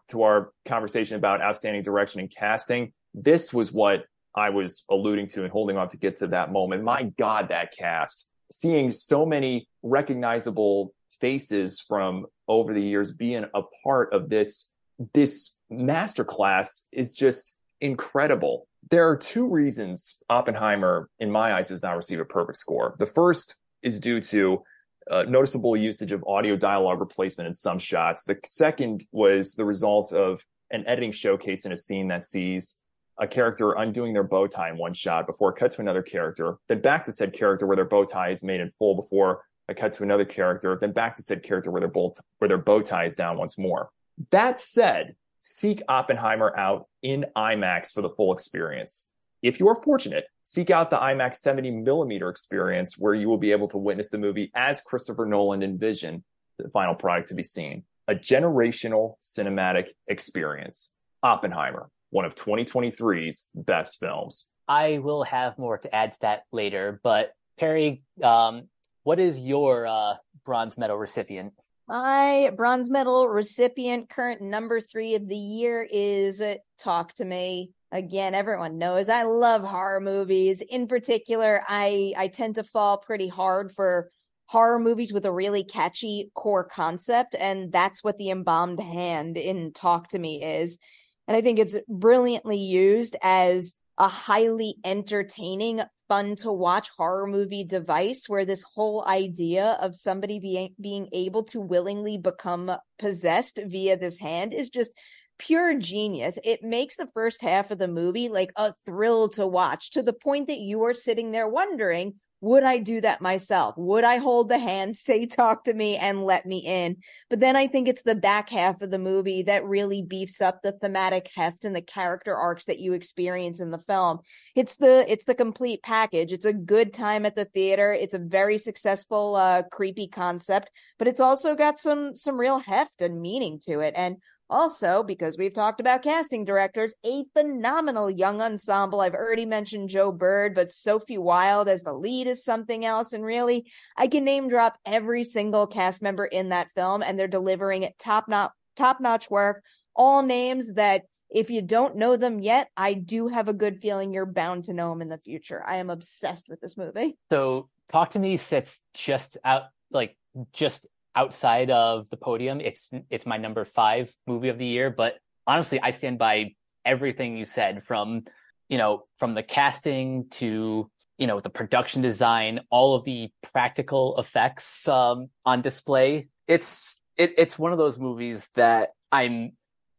[0.08, 5.42] to our conversation about outstanding direction and casting, this was what I was alluding to
[5.42, 6.84] and holding on to get to that moment.
[6.84, 8.30] My God, that cast!
[8.52, 14.74] Seeing so many recognizable faces from over the years being a part of this
[15.14, 18.66] this masterclass is just incredible.
[18.90, 22.96] There are two reasons Oppenheimer, in my eyes, does not receive a perfect score.
[22.98, 24.62] The first is due to
[25.10, 28.24] uh, noticeable usage of audio dialogue replacement in some shots.
[28.24, 32.82] The second was the result of an editing showcase in a scene that sees
[33.18, 36.80] a character undoing their bow tie in one shot before cut to another character, then
[36.80, 39.92] back to said character where their bow tie is made in full before I cut
[39.94, 43.04] to another character, then back to said character where their bolt where their bow tie
[43.04, 43.90] is down once more.
[44.32, 49.12] That said, seek Oppenheimer out in IMAX for the full experience.
[49.42, 53.52] If you are fortunate, seek out the IMAX 70 millimeter experience where you will be
[53.52, 56.24] able to witness the movie as Christopher Nolan envisioned
[56.58, 57.84] the final product to be seen.
[58.08, 60.94] A generational cinematic experience.
[61.22, 64.50] Oppenheimer, one of 2023's best films.
[64.66, 68.69] I will have more to add to that later, but Perri, um,
[69.02, 71.52] what is your uh, bronze medal recipient?
[71.88, 76.40] My bronze medal recipient, current number three of the year, is
[76.78, 77.72] Talk to Me.
[77.90, 80.60] Again, everyone knows I love horror movies.
[80.60, 84.12] In particular, I I tend to fall pretty hard for
[84.46, 89.72] horror movies with a really catchy core concept, and that's what the embalmed hand in
[89.72, 90.78] Talk to Me is.
[91.26, 97.62] And I think it's brilliantly used as a highly entertaining, fun to watch horror movie
[97.62, 102.68] device where this whole idea of somebody being being able to willingly become
[102.98, 104.92] possessed via this hand is just
[105.38, 106.36] pure genius.
[106.42, 110.12] It makes the first half of the movie like a thrill to watch to the
[110.12, 113.74] point that you are sitting there wondering would I do that myself?
[113.76, 116.96] Would I hold the hand, say, talk to me and let me in?
[117.28, 120.62] But then I think it's the back half of the movie that really beefs up
[120.62, 124.20] the thematic heft and the character arcs that you experience in the film.
[124.54, 126.32] It's the, it's the complete package.
[126.32, 127.92] It's a good time at the theater.
[127.92, 133.02] It's a very successful, uh, creepy concept, but it's also got some, some real heft
[133.02, 133.94] and meaning to it.
[133.96, 134.16] And
[134.50, 139.00] also, because we've talked about casting directors, a phenomenal young ensemble.
[139.00, 143.12] I've already mentioned Joe Bird, but Sophie Wilde as the lead is something else.
[143.12, 147.28] And really, I can name drop every single cast member in that film, and they're
[147.28, 149.62] delivering top notch, top notch work.
[149.94, 154.12] All names that if you don't know them yet, I do have a good feeling
[154.12, 155.62] you're bound to know them in the future.
[155.64, 157.16] I am obsessed with this movie.
[157.30, 160.16] So, Talk to Me sits just out, like,
[160.52, 164.90] just outside of the podium, it's it's my number five movie of the year.
[164.90, 168.24] But honestly, I stand by everything you said from
[168.68, 174.18] you know from the casting to you know the production design, all of the practical
[174.18, 176.28] effects um, on display.
[176.46, 179.52] It's it, it's one of those movies that I'm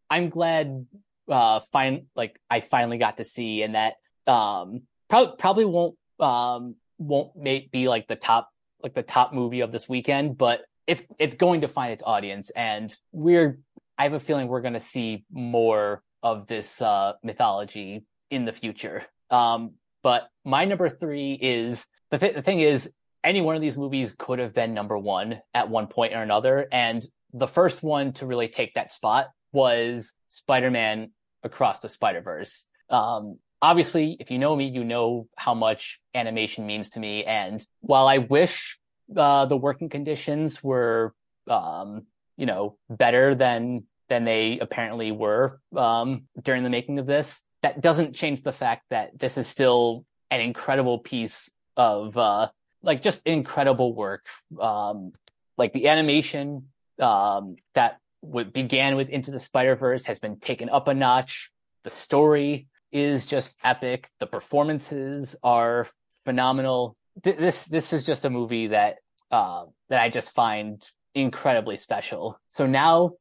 [0.09, 0.87] I'm glad
[1.29, 3.93] uh fine like I finally got to see and that
[4.27, 8.49] um probably probably won't um won't make be like the top
[8.83, 12.51] like the top movie of this weekend, but it's it's going to find its audience,
[12.55, 13.59] and we're
[13.97, 18.51] I have a feeling we're going to see more of this uh, mythology in the
[18.51, 19.03] future.
[19.29, 22.89] Um, but my number three is the, th- the thing is
[23.23, 26.67] any one of these movies could have been number one at one point or another,
[26.71, 31.11] and the first one to really take that spot was Spider-Man
[31.43, 32.65] Across the Spider-Verse.
[32.89, 37.23] Um, obviously, if you know me, you know how much animation means to me.
[37.23, 38.77] And while I wish
[39.15, 41.13] uh, the working conditions were,
[41.47, 42.05] um,
[42.37, 47.41] you know, better than than they apparently were um, during the making of this.
[47.61, 52.49] That doesn't change the fact that this is still an incredible piece of uh,
[52.81, 54.25] like just incredible work.
[54.59, 55.13] Um,
[55.57, 56.67] like the animation
[56.99, 61.51] um, that w- began with Into the Spider Verse has been taken up a notch.
[61.83, 64.09] The story is just epic.
[64.19, 65.87] The performances are
[66.23, 68.97] phenomenal th- this this is just a movie that
[69.31, 72.39] uh, that I just find incredibly special.
[72.47, 73.11] So now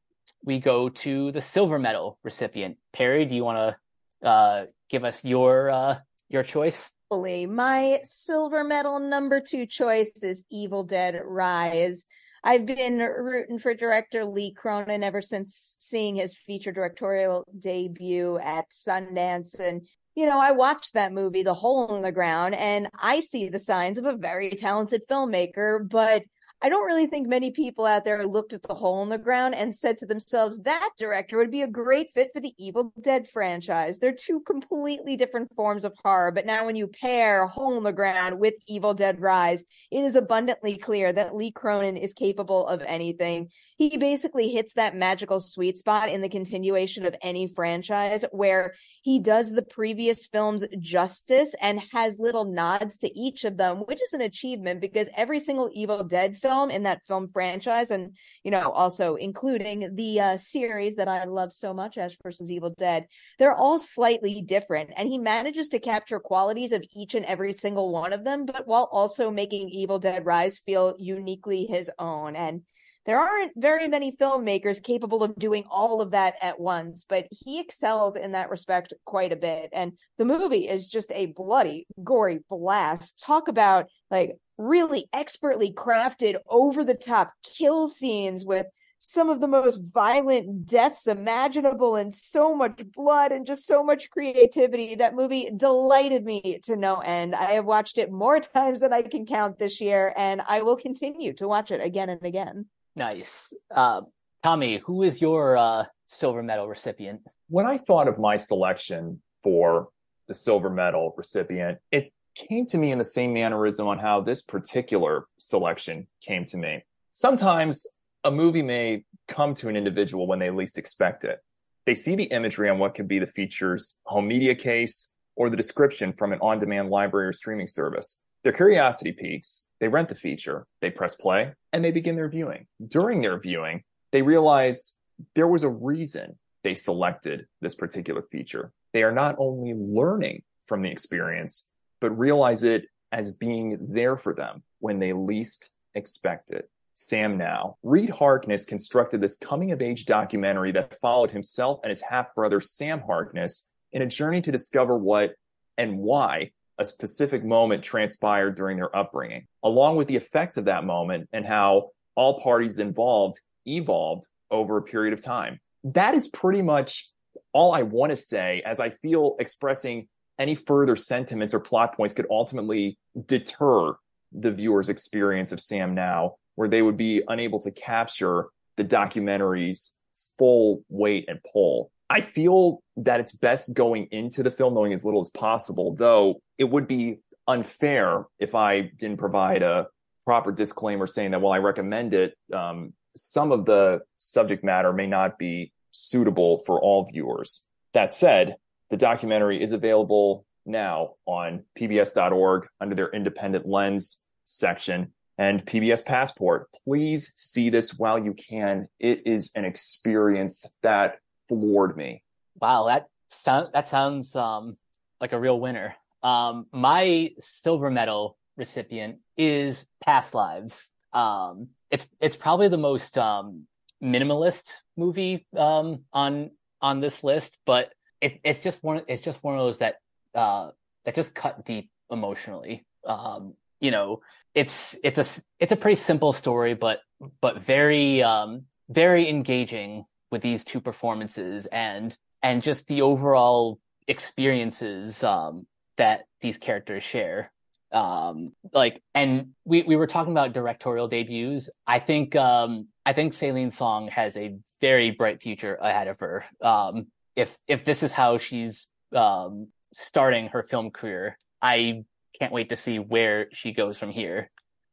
[0.45, 2.79] we go to the silver medal recipient.
[2.93, 3.77] Perri, do you want
[4.23, 6.91] to uh, give us your uh, your choice?
[7.13, 12.07] My silver medal number two choice is Evil Dead Rise.
[12.43, 18.71] I've been rooting for director Lee Cronin ever since seeing his feature directorial debut at
[18.71, 19.59] Sundance.
[19.59, 19.87] And
[20.21, 23.59] you know, I watched that movie, The Hole in the Ground, and I see the
[23.59, 26.25] signs of a very talented filmmaker, but
[26.61, 29.55] I don't really think many people out there looked at the hole in the ground
[29.55, 33.31] and said to themselves, that director would be a great fit for the Evil Dead
[33.31, 33.99] franchise.
[33.99, 36.33] They're two completely different forms of horror.
[36.33, 40.17] But now when you pair Hole in the Ground with Evil Dead Rise, it is
[40.17, 43.49] abundantly clear that Lee Cronin is capable of anything.
[43.81, 49.19] He basically hits that magical sweet spot in the continuation of any franchise where he
[49.19, 54.13] does the previous films justice and has little nods to each of them, which is
[54.13, 58.71] an achievement because every single Evil Dead film in that film franchise and you know
[58.71, 63.07] also including the uh, series that i love so much ash versus evil dead
[63.39, 64.91] they're all slightly different.
[64.95, 68.67] And he manages to capture qualities of each and every single one of them but
[68.67, 72.37] while also making evil dead rise feel uniquely his own.
[72.37, 72.61] And
[73.07, 77.59] there aren't very many filmmakers capable of doing all of that at once, but he
[77.59, 79.71] excels in that respect quite a bit.
[79.73, 83.23] And the movie is just a bloody, gory blast.
[83.25, 88.67] Talk about like really expertly crafted over the top kill scenes with
[88.99, 94.11] some of the most violent deaths imaginable and so much blood and just so much
[94.11, 94.95] creativity.
[94.95, 97.35] That movie delighted me to no end.
[97.35, 100.77] I have watched it more times than I can count this year, and I will
[100.77, 102.67] continue to watch it again and again.
[102.97, 103.53] Nice.
[103.75, 104.03] Uh,
[104.43, 107.21] Tommy, who is your uh, silver medal recipient?
[107.49, 109.89] When I thought of my selection for
[110.29, 114.43] the silver medal recipient, it came to me in the same mannerism on how this
[114.43, 116.85] particular selection came to me.
[117.13, 117.87] Sometimes
[118.25, 121.41] a movie may come to an individual when they least expect it.
[121.87, 125.57] They see the imagery on what could be the feature's home media case or the
[125.57, 128.21] description from an on demand library or streaming service.
[128.45, 132.67] Their curiosity peaks, they rent the feature, they press play, and they begin their viewing.
[132.87, 134.99] During their viewing, they realize
[135.35, 138.73] there was a reason they selected this particular feature.
[138.93, 144.35] They are not only learning from the experience, but realize it as being there for
[144.35, 146.69] them when they least expect it.
[146.95, 147.77] Sam Now.
[147.83, 152.61] Reed Harkness constructed this coming of age documentary that followed himself and his half brother
[152.61, 155.35] Sam Harkness in a journey to discover what
[155.79, 160.83] and why a specific moment transpired during their upbringing, along with the effects of that
[160.83, 165.61] moment and how all parties involved evolved over a period of time.
[165.85, 167.09] That is pretty much
[167.53, 170.09] all I want to say, as I feel expressing
[170.39, 173.95] any further sentiments or plot points could ultimately deter
[174.33, 179.99] the viewer's experience of Sam Now where they would be unable to capture the documentary's
[180.39, 181.91] full weight and pull.
[182.11, 186.43] I feel that it's best going into the film knowing as little as possible, though
[186.59, 189.87] it would be unfair if I didn't provide a
[190.27, 195.07] proper disclaimer saying that while I recommend it, um, some of the subject matter may
[195.07, 197.67] not be suitable for all viewers.
[197.93, 198.57] That said,
[198.91, 206.69] the documentary is available now on pbs.org under their independent lens section and PBS Passport.
[206.85, 208.89] Please see this while you can.
[208.99, 211.17] It is an experience that
[211.51, 212.23] floored me.
[212.61, 214.77] Wow, that sound that sounds um,
[215.21, 215.97] like a real winner.
[216.23, 220.91] Um, my silver medal recipient is Past Lives.
[221.13, 223.67] Um, it's it's probably the most um,
[224.03, 229.55] minimalist movie um, on on this list, but it, it's just one it's just one
[229.55, 229.97] of those that
[230.35, 230.71] uh,
[231.05, 232.87] that just cut deep emotionally.
[233.05, 234.21] Um, you know,
[234.55, 237.01] it's it's a it's a pretty simple story, but
[237.41, 243.79] but very um, very engaging with these two performances and and just the overall
[244.09, 245.67] experiences um,
[245.97, 247.53] that these characters share.
[247.93, 251.71] Um, like, and we we were talking about directorial debuts.
[251.87, 256.45] I think um, I think Celine Song has a very bright future ahead of her.
[256.63, 262.05] Um, if if this is how she's um, starting her film career, I
[262.39, 264.51] can't wait to see where she goes from here.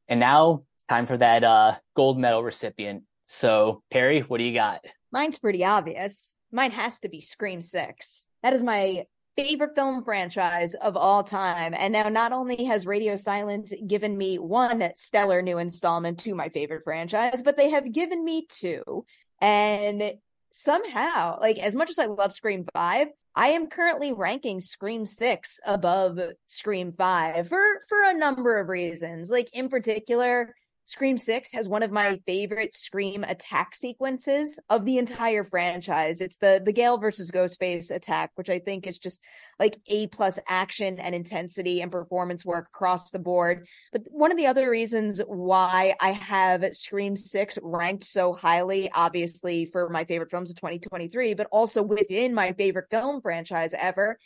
[0.08, 3.04] And now it's time for that uh, gold medal recipient.
[3.26, 4.84] So, Perri, what do you got?
[5.18, 6.36] Mine's pretty obvious.
[6.52, 8.26] Mine has to be Scream 6.
[8.44, 11.74] That is my favorite film franchise of all time.
[11.76, 16.50] And now not only has Radio Silence given me one stellar new installment to my
[16.50, 19.08] favorite franchise, but they have given me two.
[19.42, 20.14] And
[20.52, 25.60] somehow, like as much as I love Scream 5, I am currently ranking Scream 6
[25.66, 29.32] above Scream 5 for for a number of reasons.
[29.32, 30.54] Like in particular,
[30.88, 36.22] Scream 6 has one of my favorite Scream attack sequences of the entire franchise.
[36.22, 39.22] It's the the Gale versus Ghostface attack, which I think is just
[39.60, 43.68] like A plus action and intensity and performance work across the board.
[43.92, 49.66] But one of the other reasons why I have Scream 6 ranked so highly, obviously
[49.66, 54.18] for my favorite films of 2023, but also within my favorite film franchise ever,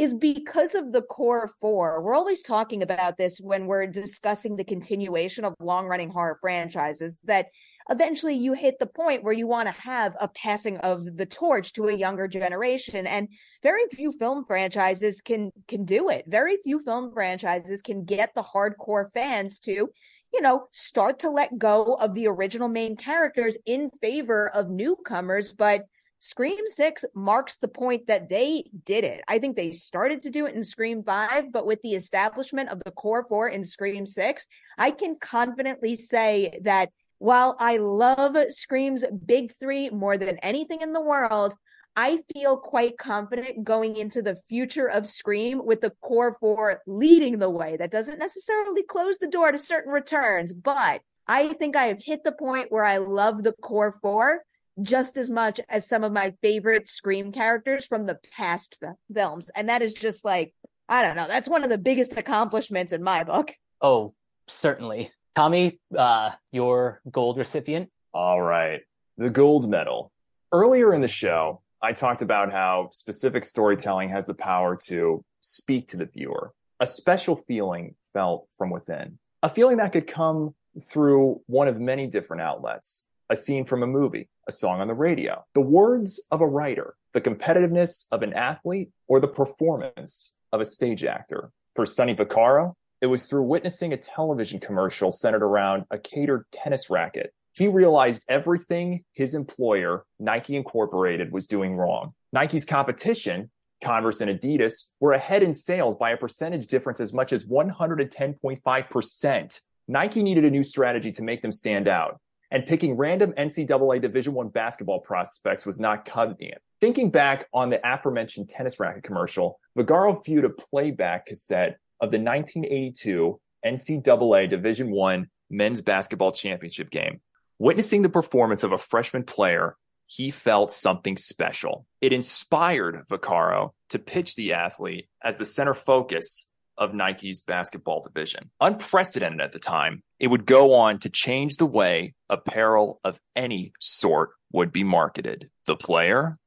[0.00, 2.00] is because of the core four.
[2.00, 7.18] We're always talking about this when we're discussing the continuation of long running horror franchises
[7.24, 7.48] that
[7.90, 11.74] eventually you hit the point where you want to have a passing of the torch
[11.74, 13.28] to a younger generation and
[13.62, 18.42] very few film franchises can can do it very few film franchises can get the
[18.42, 19.88] hardcore fans to
[20.32, 25.52] you know start to let go of the original main characters in favor of newcomers
[25.52, 25.84] but
[26.22, 29.22] Scream 6 marks the point that they did it.
[29.26, 32.82] I think they started to do it in Scream 5, but with the establishment of
[32.84, 34.46] the core four in Scream 6,
[34.76, 40.92] I can confidently say that while I love Scream's big three more than anything in
[40.92, 41.54] the world,
[41.96, 47.38] I feel quite confident going into the future of Scream with the core four leading
[47.38, 47.78] the way.
[47.78, 52.24] That doesn't necessarily close the door to certain returns, but I think I have hit
[52.24, 54.44] the point where I love the core four
[54.82, 58.78] just as much as some of my favorite Scream characters from the past
[59.12, 59.50] films.
[59.54, 60.54] And that is just like,
[60.88, 63.52] I don't know, that's one of the biggest accomplishments in my book.
[63.80, 64.14] Oh,
[64.48, 65.12] certainly.
[65.36, 67.90] Tommy, uh, your gold recipient.
[68.12, 68.80] All right.
[69.16, 70.12] The gold medal.
[70.52, 75.88] Earlier in the show, I talked about how specific storytelling has the power to speak
[75.88, 76.52] to the viewer.
[76.80, 79.18] A special feeling felt from within.
[79.42, 83.86] A feeling that could come through one of many different outlets a scene from a
[83.86, 88.34] movie, a song on the radio, the words of a writer, the competitiveness of an
[88.34, 91.50] athlete, or the performance of a stage actor.
[91.74, 96.90] For Sonny Vaccaro, it was through witnessing a television commercial centered around a catered tennis
[96.90, 102.14] racket he realized everything his employer, Nike Incorporated, was doing wrong.
[102.32, 103.50] Nike's competition,
[103.82, 109.60] Converse and Adidas, were ahead in sales by a percentage difference as much as 110.5%.
[109.88, 112.20] Nike needed a new strategy to make them stand out
[112.50, 116.60] and picking random NCAA Division One basketball prospects was not convenient.
[116.80, 122.18] Thinking back on the aforementioned tennis racket commercial, Vaccaro viewed a playback cassette of the
[122.18, 127.20] 1982 NCAA Division One men's basketball championship game.
[127.58, 129.76] Witnessing the performance of a freshman player,
[130.06, 131.86] he felt something special.
[132.00, 138.50] It inspired Vaccaro to pitch the athlete as the center focus of Nike's basketball division.
[138.60, 143.72] Unprecedented at the time, it would go on to change the way apparel of any
[143.80, 145.50] sort would be marketed.
[145.66, 146.38] The player,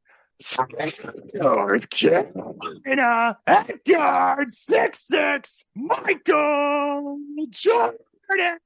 [1.33, 7.19] North Carolina at guard six six Michael
[7.49, 8.57] Jordan.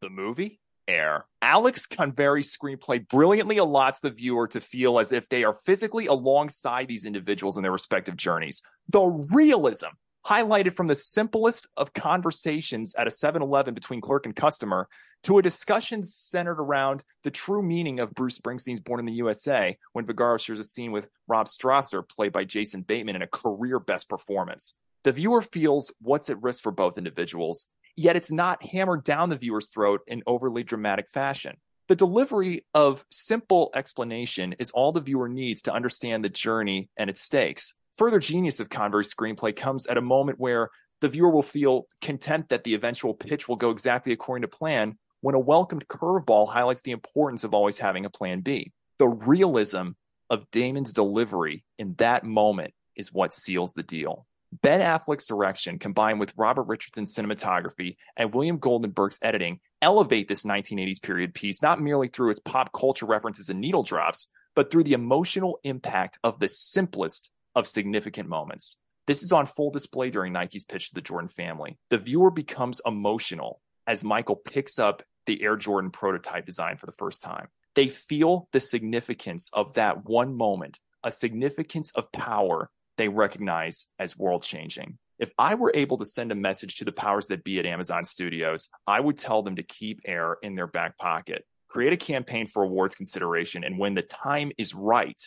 [0.00, 1.26] The movie Air.
[1.40, 6.88] Alex Convery's screenplay brilliantly allots the viewer to feel as if they are physically alongside
[6.88, 8.62] these individuals in their respective journeys.
[8.90, 9.88] The realism
[10.26, 14.88] highlighted from the simplest of conversations at a 7-Eleven between clerk and customer
[15.22, 19.76] to a discussion centered around the true meaning of Bruce Springsteen's Born in the USA
[19.92, 23.78] when Vaccaro shares a scene with Rob Strasser, played by Jason Bateman, in a career
[23.78, 24.74] best performance.
[25.02, 27.66] The viewer feels what's at risk for both individuals,
[27.96, 31.56] yet it's not hammered down the viewer's throat in overly dramatic fashion.
[31.88, 37.10] The delivery of simple explanation is all the viewer needs to understand the journey and
[37.10, 37.74] its stakes.
[37.96, 40.70] Further genius of Convery's screenplay comes at a moment where
[41.00, 44.98] the viewer will feel content that the eventual pitch will go exactly according to plan
[45.20, 48.72] when a welcomed curveball highlights the importance of always having a plan B.
[48.98, 49.90] The realism
[50.28, 54.26] of Damon's delivery in that moment is what seals the deal.
[54.62, 61.00] Ben Affleck's direction, combined with Robert Richardson's cinematography and William Goldenberg's editing, elevate this 1980s
[61.00, 64.92] period piece not merely through its pop culture references and needle drops, but through the
[64.92, 68.76] emotional impact of the simplest of significant moments.
[69.06, 71.76] This is on full display during Nike's pitch to the Jordan family.
[71.90, 76.92] The viewer becomes emotional as Michael picks up the Air Jordan prototype design for the
[76.92, 77.48] first time.
[77.74, 84.16] They feel the significance of that one moment, a significance of power they recognize as
[84.16, 84.98] world changing.
[85.18, 88.04] If I were able to send a message to the powers that be at Amazon
[88.04, 92.46] Studios, I would tell them to keep Air in their back pocket, create a campaign
[92.46, 95.20] for awards consideration, and when the time is right,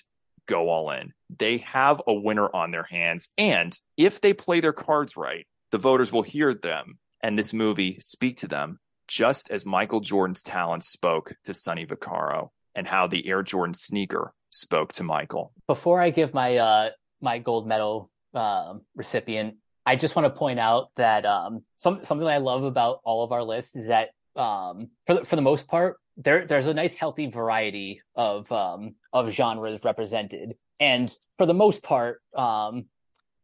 [0.48, 1.14] go all in.
[1.38, 3.30] They have a winner on their hands.
[3.38, 8.00] And if they play their cards right, the voters will hear them and this movie
[8.00, 13.28] speak to them, just as Michael Jordan's talent spoke to Sonny Vaccaro and how the
[13.28, 15.52] Air Jordan sneaker spoke to Michael.
[15.68, 16.90] Before I give my uh,
[17.22, 22.28] my gold medal uh, recipient, I just want to point out that um, some, something
[22.28, 25.68] I love about all of our lists is that um, for the, for the most
[25.68, 30.56] part, there there's a nice healthy variety of um of genres represented.
[30.80, 32.86] And for the most part um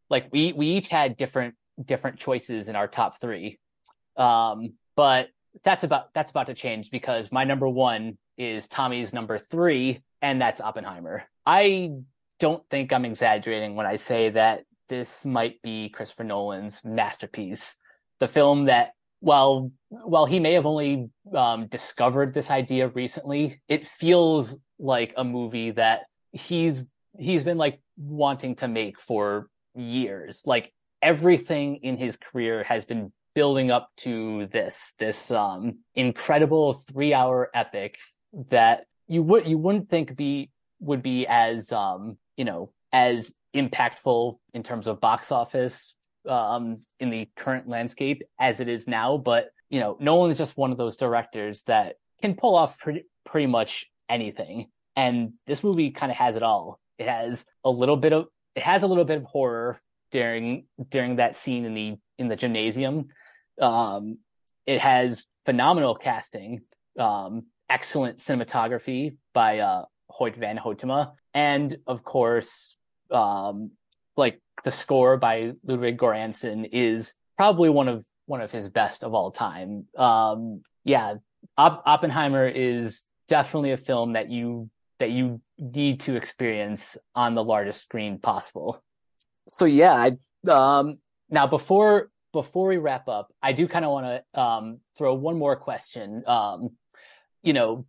[0.09, 3.57] like we we each had different different choices in our top 3
[4.15, 5.29] um but
[5.63, 10.41] that's about that's about to change because my number 1 is Tommy's number 3 and
[10.41, 11.23] that's Oppenheimer.
[11.45, 11.91] I
[12.39, 17.75] don't think i'm exaggerating when i say that this might be Christopher Nolan's masterpiece.
[18.19, 18.93] The film that
[19.23, 25.23] while while he may have only um, discovered this idea recently, it feels like a
[25.23, 26.01] movie that
[26.33, 26.83] he's
[27.17, 30.43] he's been like wanting to make for years.
[30.45, 37.13] Like everything in his career has been building up to this this um, incredible three
[37.13, 37.97] hour epic
[38.49, 40.51] that you would you wouldn't think be
[40.81, 45.95] would be as um, you know as impactful in terms of box office
[46.27, 49.17] um, in the current landscape as it is now.
[49.17, 53.03] But you know, Nolan is just one of those directors that can pull off pretty
[53.25, 54.67] pretty much anything.
[54.95, 56.79] And this movie kind of has it all.
[56.97, 61.17] It has a little bit of it has a little bit of horror during during
[61.17, 63.07] that scene in the in the gymnasium.
[63.59, 64.19] Um,
[64.65, 66.61] it has phenomenal casting,
[66.97, 72.75] um, excellent cinematography by uh, Hoyt van Hoytema, and of course,
[73.11, 73.71] um,
[74.17, 79.13] like the score by Ludwig Göransson is probably one of one of his best of
[79.13, 79.85] all time.
[79.97, 81.15] Um, yeah,
[81.57, 87.43] Opp- Oppenheimer is definitely a film that you that you need to experience on the
[87.43, 88.81] largest screen possible.
[89.47, 90.99] So yeah, I, um,
[91.29, 95.37] now before before we wrap up, I do kind of want to um, throw one
[95.37, 96.23] more question.
[96.25, 96.71] Um,
[97.41, 97.85] you know,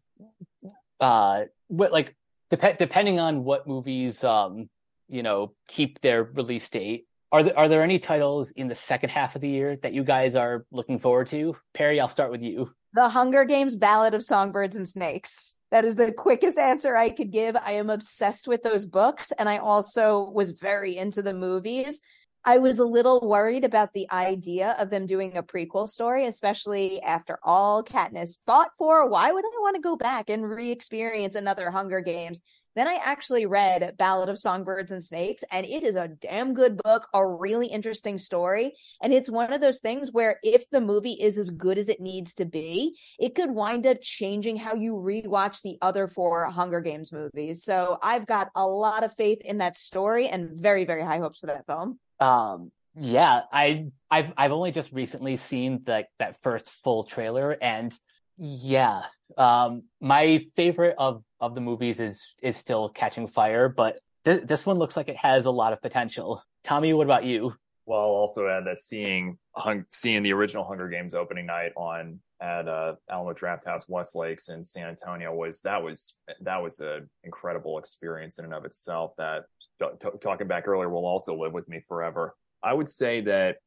[1.00, 2.16] uh, what like
[2.50, 4.68] dep- depending on what movies um,
[5.08, 7.06] you know, keep their release date.
[7.32, 10.04] Are there, are there any titles in the second half of the year that you
[10.04, 11.56] guys are looking forward to?
[11.72, 12.70] Perri, I'll start with you.
[12.92, 15.56] The Hunger Games Ballad of Songbirds and Snakes.
[15.72, 17.56] That is the quickest answer I could give.
[17.56, 22.00] I am obsessed with those books, and I also was very into the movies.
[22.44, 27.00] I was a little worried about the idea of them doing a prequel story, especially
[27.00, 29.08] after all Katniss fought for.
[29.08, 32.42] Why would I want to go back and re experience another Hunger Games?
[32.74, 36.76] Then I actually read Ballad of Songbirds and Snakes, and it is a damn good
[36.82, 38.74] book, a really interesting story.
[39.02, 42.00] And it's one of those things where if the movie is as good as it
[42.00, 46.80] needs to be, it could wind up changing how you rewatch the other four Hunger
[46.80, 47.64] Games movies.
[47.64, 51.40] So I've got a lot of faith in that story and very, very high hopes
[51.40, 51.98] for that film.
[52.20, 57.92] Um, yeah, I I've I've only just recently seen that that first full trailer, and
[58.36, 59.02] yeah,
[59.36, 64.66] um, my favorite of of the movies is is still Catching Fire, but th- this
[64.66, 66.42] one looks like it has a lot of potential.
[66.62, 67.54] Tommy, what about you?
[67.86, 72.18] Well, I'll also add that seeing hung, seeing the original Hunger Games opening night on
[72.40, 77.08] at uh, Alamo Drafthouse West Lakes in San Antonio was that was that was an
[77.22, 79.12] incredible experience in and of itself.
[79.18, 79.44] That
[79.80, 82.34] t- talking back earlier will also live with me forever.
[82.62, 83.58] I would say that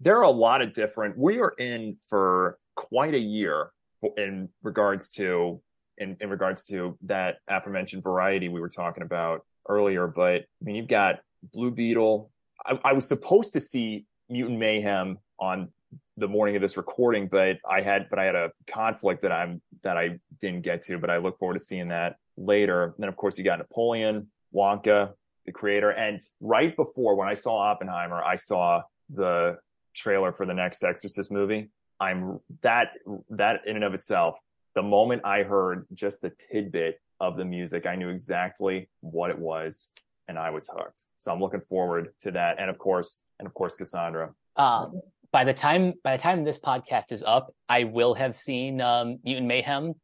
[0.00, 1.18] there are a lot of different.
[1.18, 3.70] We are in for quite a year
[4.16, 5.60] in regards to
[6.00, 10.08] in, in regards to that aforementioned variety we were talking about earlier.
[10.08, 11.20] But I mean, you've got
[11.52, 12.30] Blue Beetle.
[12.66, 15.68] I, I was supposed to see Mutant Mayhem on
[16.16, 19.60] the morning of this recording, but I had but I had a conflict that I'm
[19.82, 22.84] that I didn't get to, but I look forward to seeing that later.
[22.84, 25.12] And then of course you got Napoleon, Wonka,
[25.46, 29.58] the creator, and right before when I saw Oppenheimer, I saw the
[29.94, 31.70] trailer for the next Exorcist movie.
[31.98, 32.92] I'm that
[33.30, 34.36] that in and of itself,
[34.74, 39.38] the moment I heard just the tidbit of the music, I knew exactly what it
[39.38, 39.92] was
[40.28, 41.04] and I was hooked.
[41.18, 42.60] So I'm looking forward to that.
[42.60, 44.32] And of course, and of course, Cassandro.
[44.56, 44.86] Um,
[45.32, 49.18] by the time by the time this podcast is up, I will have seen um,
[49.24, 49.94] Mutant Mayhem.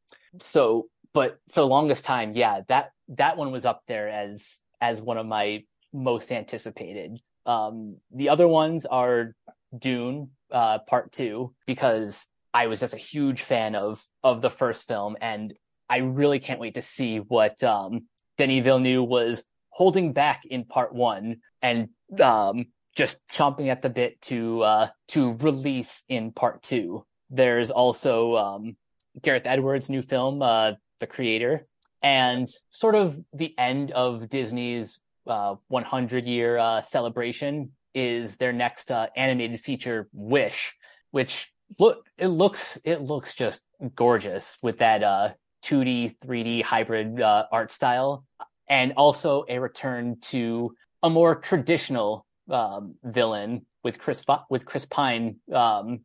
[0.40, 5.00] So, but for the longest time, yeah, that that one was up there as as
[5.00, 7.18] one of my most anticipated.
[7.44, 9.34] Um, the other ones are
[9.76, 12.26] Dune uh, Part Two because
[12.56, 15.52] I was just a huge fan of of the first film, and
[15.90, 18.06] I really can't wait to see what um,
[18.38, 22.64] Denis Villeneuve was holding back in Part One and um,
[22.96, 27.04] just chomping at the bit to uh, to release in part two.
[27.28, 28.76] There's also um,
[29.22, 31.66] Gareth Edwards' new film, uh, The Creator,
[32.02, 38.90] and sort of the end of Disney's uh, 100 year uh, celebration is their next
[38.90, 40.74] uh, animated feature, Wish,
[41.10, 43.60] which look it looks it looks just
[43.94, 45.30] gorgeous with that uh
[45.66, 48.24] 2D uh, 3D hybrid uh, art style,
[48.68, 55.36] and also a return to a more traditional um, villain with Chris with Chris Pine
[55.52, 56.00] um,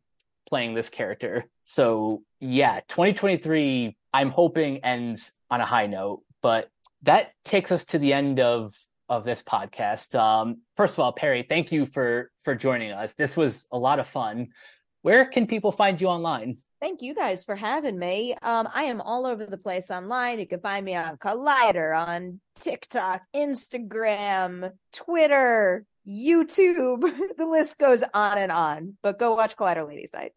[0.48, 1.44] playing this character.
[1.62, 3.96] So yeah, 2023.
[4.14, 6.68] I'm hoping ends on a high note, but
[7.02, 8.74] that takes us to the end of
[9.08, 10.14] of this podcast.
[10.14, 13.14] Um, first of all, Perri, thank you for for joining us.
[13.14, 14.48] This was a lot of fun.
[15.02, 16.58] Where can people find you online?
[16.80, 18.34] Thank you guys for having me.
[18.40, 20.38] Um, I am all over the place online.
[20.40, 27.00] You can find me on Collider, on TikTok, Instagram, Twitter, YouTube.
[27.36, 28.96] the list goes on and on.
[29.02, 30.32] But go watch Collider Ladies Night.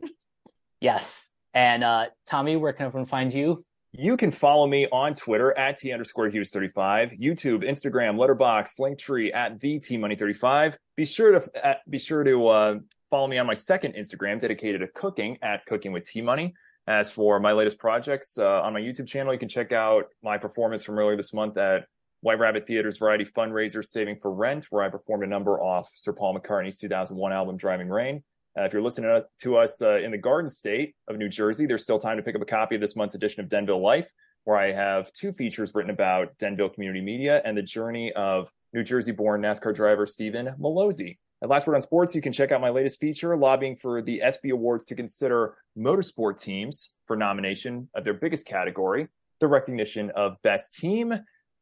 [0.82, 1.30] Yes.
[1.54, 3.64] And uh, Tommy, where can everyone find you?
[3.92, 9.34] You can follow me on Twitter at T underscore Hughes 35, YouTube, Instagram, Letterboxd, Linktree
[9.34, 10.78] at the T Money 35.
[10.98, 12.76] Be sure to uh, be sure to uh,
[13.10, 16.54] follow me on my second Instagram dedicated to cooking at Cooking with T Money.
[16.88, 20.38] As for my latest projects uh, on my YouTube channel, you can check out my
[20.38, 21.86] performance from earlier this month at
[22.22, 26.14] White Rabbit Theater's variety fundraiser Saving for Rent, where I performed a number off Sir
[26.14, 28.24] Paul McCartney's 2001 album Driving Rain.
[28.58, 31.84] Uh, if you're listening to us uh, in the Garden State of New Jersey, there's
[31.84, 34.10] still time to pick up a copy of this month's edition of Denville Life,
[34.46, 38.84] where I have two features written about Denville community media and the journey of New
[38.84, 41.18] Jersey born NASCAR driver Stephen Mallozzi.
[41.46, 44.20] At Last Word on Sports, you can check out my latest feature, lobbying for the
[44.24, 50.42] ESPY Awards to consider motorsport teams for nomination of their biggest category, the recognition of
[50.42, 51.14] best team.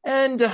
[0.06, 0.50] And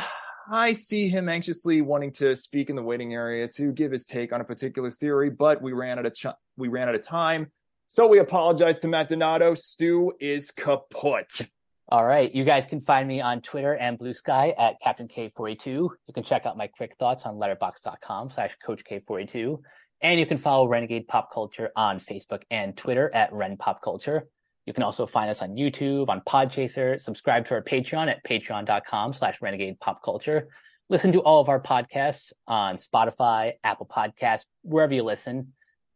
[0.49, 4.33] I see him anxiously wanting to speak in the waiting area to give his take
[4.33, 6.25] on a particular theory, but we ran out of ch-
[6.57, 7.51] we ran out of time.
[7.85, 9.53] So we apologize to Matt Donato.
[9.53, 11.47] Stu is kaput.
[11.91, 12.33] All right.
[12.33, 15.65] You guys can find me on Twitter and Blue Sky at Captain K42.
[15.65, 19.59] You can check out my quick thoughts on letterboxd.com slash Coach K42.
[20.01, 24.27] And you can follow Renegade Pop Culture on Facebook and Twitter at Ren Pop Culture.
[24.67, 29.13] You can also find us on YouTube, on Podchaser, subscribe to our Patreon at patreon.com
[29.13, 30.49] slash renegade pop culture.
[30.89, 35.53] Listen to all of our podcasts on Spotify, Apple Podcasts, wherever you listen.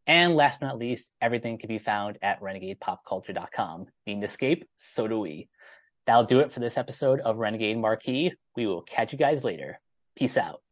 [0.08, 3.86] And last but not least, everything can be found at renegadepopculture.com.
[4.08, 4.64] Need an escape?
[4.76, 5.48] So do we.
[6.06, 8.34] That'll do it for this episode of Renegade Marquee.
[8.56, 9.80] We will catch you guys later.
[10.16, 10.64] Peace out.